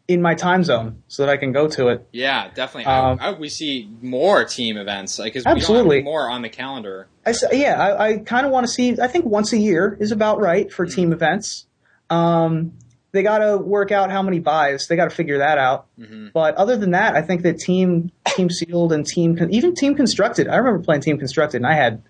[0.09, 2.07] in my time zone so that I can go to it.
[2.13, 2.87] Yeah, definitely.
[2.87, 5.97] Um, I, I hope we see more team events because we Absolutely.
[5.99, 7.07] don't have more on the calendar.
[7.25, 9.01] I yeah, I, I kind of want to see.
[9.01, 11.67] I think once a year is about right for team events.
[12.11, 12.73] Um,
[13.17, 14.87] they got to work out how many buys.
[14.87, 15.87] They got to figure that out.
[15.99, 16.33] Mhm.
[16.33, 20.47] But other than that, I think that team team sealed and team even team constructed.
[20.47, 22.03] I remember playing team constructed, and I had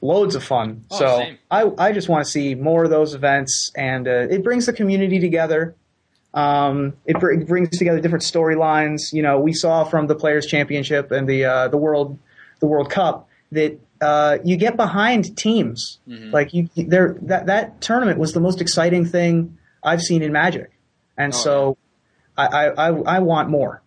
[0.00, 0.82] loads of fun.
[0.90, 1.38] Oh, so same.
[1.50, 4.72] I I just want to see more of those events, and uh, it brings the
[4.72, 5.74] community together.
[6.32, 9.12] Um, it, br- it brings together different storylines.
[9.12, 12.18] You know, we saw from the Players Championship and the uh, the World
[12.60, 15.98] the World Cup that uh, you get behind teams.
[16.08, 16.30] Mm-hmm.
[16.32, 20.70] Like you- there that that tournament was the most exciting thing I've seen in Magic,
[21.16, 21.76] and Oh, so
[22.36, 23.82] I, I, I I want more.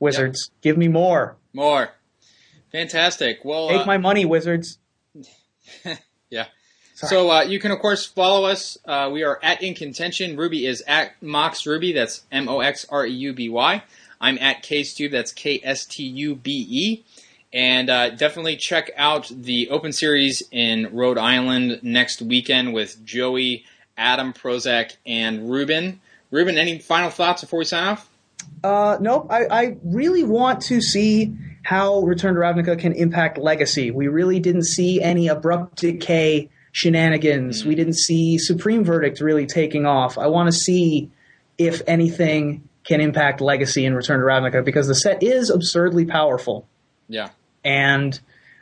[0.00, 1.36] Wizards, give me more.
[1.52, 1.90] More.
[2.70, 3.44] Fantastic.
[3.44, 4.78] Well, Take uh, my money, Wizards.
[6.30, 6.46] yeah.
[6.94, 7.10] Sorry.
[7.10, 8.76] So uh, you can of course follow us.
[8.84, 10.36] Uh, we are at In Contention.
[10.36, 11.92] Ruby is at Mox Ruby.
[11.92, 13.82] That's M O X R E U B Y.
[14.20, 15.10] I'm at KStube.
[15.12, 17.04] That's K S T U B E.
[17.52, 23.64] And uh, definitely check out the Open Series in Rhode Island next weekend with Joey,
[23.98, 26.00] Adam Prosak, and Reuben.
[26.30, 28.08] Reuben, any final thoughts before we sign off?
[28.64, 29.26] Uh, nope.
[29.30, 31.34] I, I really want to see
[31.64, 33.90] how Return to Ravnica can impact Legacy.
[33.90, 37.64] We really didn't see any abrupt decay shenanigans.
[37.64, 40.16] We didn't see Supreme Verdict really taking off.
[40.16, 41.10] I want to see
[41.58, 46.66] if anything can impact Legacy in Return to Ravnica because the set is absurdly powerful
[47.08, 47.30] Yeah.
[47.64, 48.18] and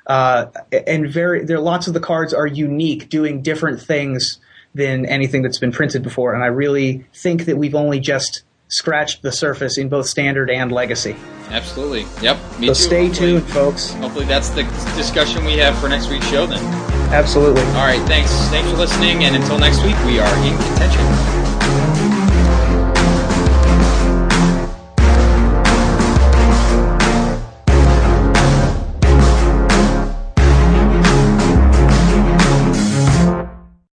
[0.06, 0.46] uh,
[0.86, 4.38] and very there lots of the cards are unique, doing different things
[4.76, 6.34] than anything that's been printed before.
[6.34, 10.70] And I really think that we've only just scratched the surface in both standard and
[10.72, 11.16] legacy.
[11.50, 12.04] Absolutely.
[12.22, 12.36] Yep.
[12.58, 12.74] Me So too.
[12.74, 13.92] stay Hopefully- tuned, folks.
[13.94, 14.62] Hopefully that's the
[14.96, 16.62] discussion we have for next week's show then.
[17.12, 17.62] Absolutely.
[17.62, 18.30] All right, thanks.
[18.48, 21.25] Thanks for listening, and until next week, we are in contention.